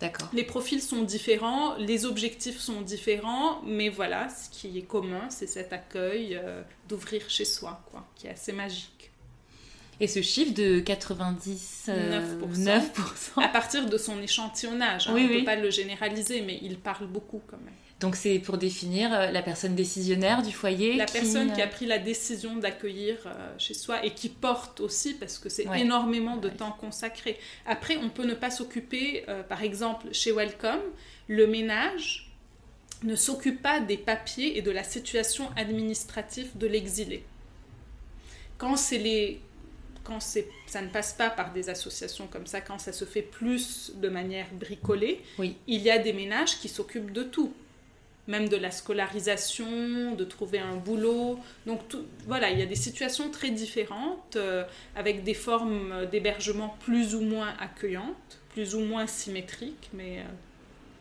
[0.00, 0.28] D'accord.
[0.32, 5.46] Les profils sont différents, les objectifs sont différents, mais voilà, ce qui est commun, c'est
[5.46, 9.09] cet accueil euh, d'ouvrir chez soi, quoi, qui est assez magique.
[10.00, 13.42] Et ce chiffre de 99%, 9%.
[13.42, 17.06] à partir de son échantillonnage, hein, on ne peut pas le généraliser, mais il parle
[17.06, 17.74] beaucoup quand même.
[18.00, 20.96] Donc c'est pour définir euh, la personne décisionnaire du foyer.
[20.96, 25.12] La personne qui a pris la décision d'accueillir euh, chez soi et qui porte aussi,
[25.12, 27.38] parce que c'est énormément de temps consacré.
[27.66, 30.80] Après, on peut ne pas s'occuper, euh, par exemple, chez Welcome,
[31.28, 32.32] le ménage
[33.02, 37.24] ne s'occupe pas des papiers et de la situation administrative de l'exilé.
[38.56, 39.40] Quand c'est les
[40.10, 43.92] quand ça ne passe pas par des associations comme ça, quand ça se fait plus
[43.94, 45.56] de manière bricolée, oui.
[45.68, 47.54] il y a des ménages qui s'occupent de tout,
[48.26, 51.38] même de la scolarisation, de trouver un boulot.
[51.64, 51.80] Donc
[52.26, 54.64] voilà, il y a des situations très différentes, euh,
[54.96, 60.22] avec des formes d'hébergement plus ou moins accueillantes, plus ou moins symétriques, mais euh,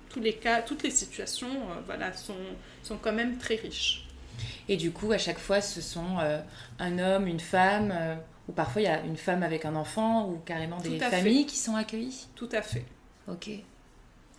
[0.10, 2.36] tous les cas, toutes les situations euh, voilà, sont,
[2.84, 4.05] sont quand même très riches.
[4.68, 6.18] Et du coup, à chaque fois, ce sont
[6.78, 7.91] un homme, une femme
[8.50, 11.58] ou parfois il y a une femme avec un enfant ou carrément des familles qui
[11.58, 12.84] sont accueillies Tout à fait.
[13.28, 13.52] Ok.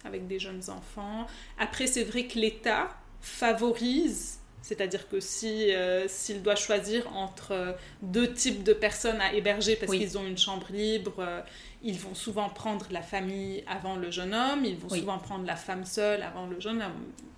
[0.04, 1.28] Avec des jeunes enfants.
[1.58, 2.88] Après, c'est vrai que l'État
[3.20, 9.32] favorise, c'est-à-dire que si euh, s'il doit choisir entre euh, deux types de personnes à
[9.32, 11.40] héberger parce qu'ils ont une chambre libre, euh,
[11.82, 15.56] ils vont souvent prendre la famille avant le jeune homme, ils vont souvent prendre la
[15.56, 16.92] femme seule avant le jeune homme.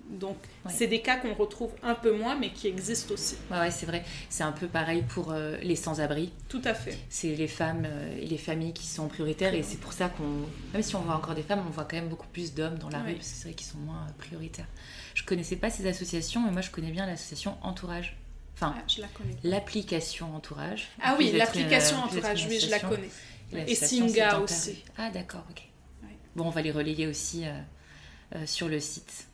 [0.09, 0.35] Donc,
[0.67, 3.35] c'est des cas qu'on retrouve un peu moins, mais qui existent aussi.
[3.49, 4.03] Ouais, c'est vrai.
[4.29, 6.31] C'est un peu pareil pour euh, les sans-abri.
[6.49, 6.97] Tout à fait.
[7.09, 7.87] C'est les femmes
[8.19, 9.53] et les familles qui sont prioritaires.
[9.53, 11.95] Et c'est pour ça qu'on, même si on voit encore des femmes, on voit quand
[11.95, 14.67] même beaucoup plus d'hommes dans la rue, parce que c'est vrai qu'ils sont moins prioritaires.
[15.13, 18.17] Je connaissais pas ces associations, mais moi, je connais bien l'association Entourage.
[18.55, 19.35] Enfin, Ah, je la connais.
[19.43, 20.89] l'application entourage.
[21.01, 23.09] Ah oui, l'application être entourage, oui, je la connais.
[23.67, 24.83] Et Singa aussi.
[24.97, 25.63] Ah d'accord, ok.
[26.35, 27.51] Bon, on va les relayer aussi euh,
[28.35, 29.27] euh, sur le site.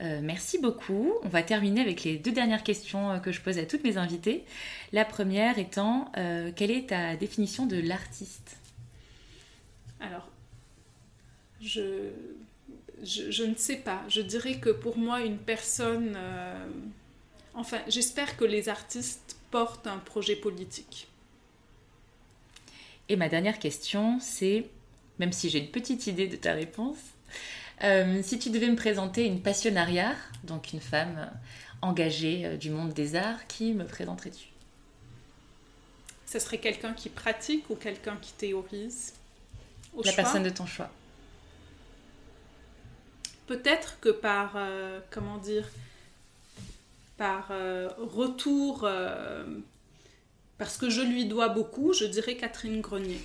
[0.00, 1.12] Euh, merci beaucoup.
[1.24, 3.96] On va terminer avec les deux dernières questions euh, que je pose à toutes mes
[3.98, 4.44] invitées.
[4.92, 8.56] La première étant, euh, quelle est ta définition de l'artiste?
[10.00, 10.28] Alors,
[11.60, 12.10] je,
[13.02, 14.02] je, je ne sais pas.
[14.08, 16.14] Je dirais que pour moi, une personne...
[16.16, 16.66] euh,
[17.54, 21.08] Enfin, j'espère que les artistes portent un projet politique.
[23.08, 24.66] Et ma dernière question, c'est,
[25.18, 26.98] même si j'ai une petite idée de ta réponse,
[27.82, 31.30] euh, si tu devais me présenter une passionnariat, donc une femme
[31.82, 34.46] engagée euh, du monde des arts, qui me présenterais-tu?
[36.26, 39.14] Ce serait quelqu'un qui pratique ou quelqu'un qui théorise?
[40.04, 40.12] La choix?
[40.12, 40.90] personne de ton choix.
[43.50, 45.68] Peut-être que par, euh, comment dire,
[47.16, 49.44] par euh, retour, euh,
[50.56, 53.18] parce que je lui dois beaucoup, je dirais Catherine Grenier.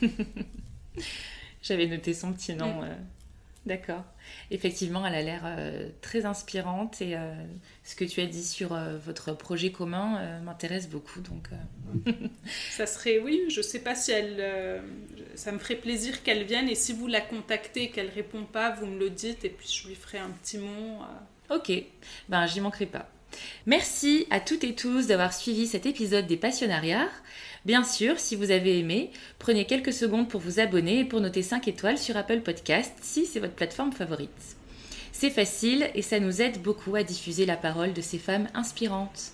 [1.61, 2.81] J'avais noté son petit nom.
[2.81, 2.95] Mm.
[3.65, 4.03] D'accord.
[4.51, 7.33] Effectivement, elle a l'air euh, très inspirante et euh,
[7.83, 11.19] ce que tu as dit sur euh, votre projet commun m'intéresse beaucoup.
[11.21, 11.49] Donc,
[12.69, 14.83] Ça serait, oui, je sais pas si elle,
[15.33, 18.71] ça me ferait plaisir qu'elle vienne et si vous la contactez et qu'elle répond pas,
[18.71, 20.99] vous me le dites et puis je lui ferai un petit mot.
[21.49, 21.71] Ok,
[22.29, 23.09] ben j'y manquerai pas.
[23.65, 27.09] Merci à toutes et tous d'avoir suivi cet épisode des Passionnariats.
[27.65, 31.41] Bien sûr, si vous avez aimé, prenez quelques secondes pour vous abonner et pour noter
[31.41, 34.29] 5 étoiles sur Apple Podcast si c'est votre plateforme favorite.
[35.11, 39.31] C'est facile et ça nous aide beaucoup à diffuser la parole de ces femmes inspirantes.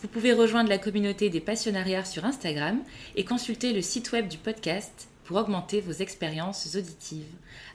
[0.00, 2.78] Vous pouvez rejoindre la communauté des Passionnariats sur Instagram
[3.16, 7.24] et consulter le site web du podcast pour augmenter vos expériences auditives.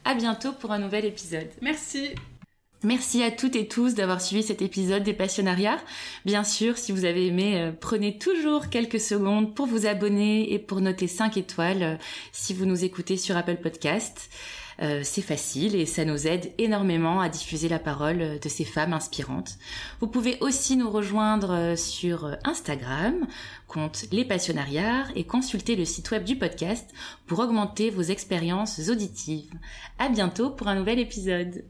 [0.05, 1.49] À bientôt pour un nouvel épisode.
[1.61, 2.11] Merci.
[2.83, 5.79] Merci à toutes et tous d'avoir suivi cet épisode des Passionnariats.
[6.23, 10.59] Bien sûr, si vous avez aimé, euh, prenez toujours quelques secondes pour vous abonner et
[10.59, 11.95] pour noter 5 étoiles euh,
[12.31, 14.29] si vous nous écoutez sur Apple Podcast.
[14.81, 18.93] Euh, c'est facile et ça nous aide énormément à diffuser la parole de ces femmes
[18.93, 19.57] inspirantes.
[19.99, 23.27] Vous pouvez aussi nous rejoindre sur Instagram,
[23.67, 26.89] compte Les Passionnariats, et consulter le site web du podcast
[27.27, 29.51] pour augmenter vos expériences auditives.
[29.97, 31.65] À bientôt pour un nouvel épisode.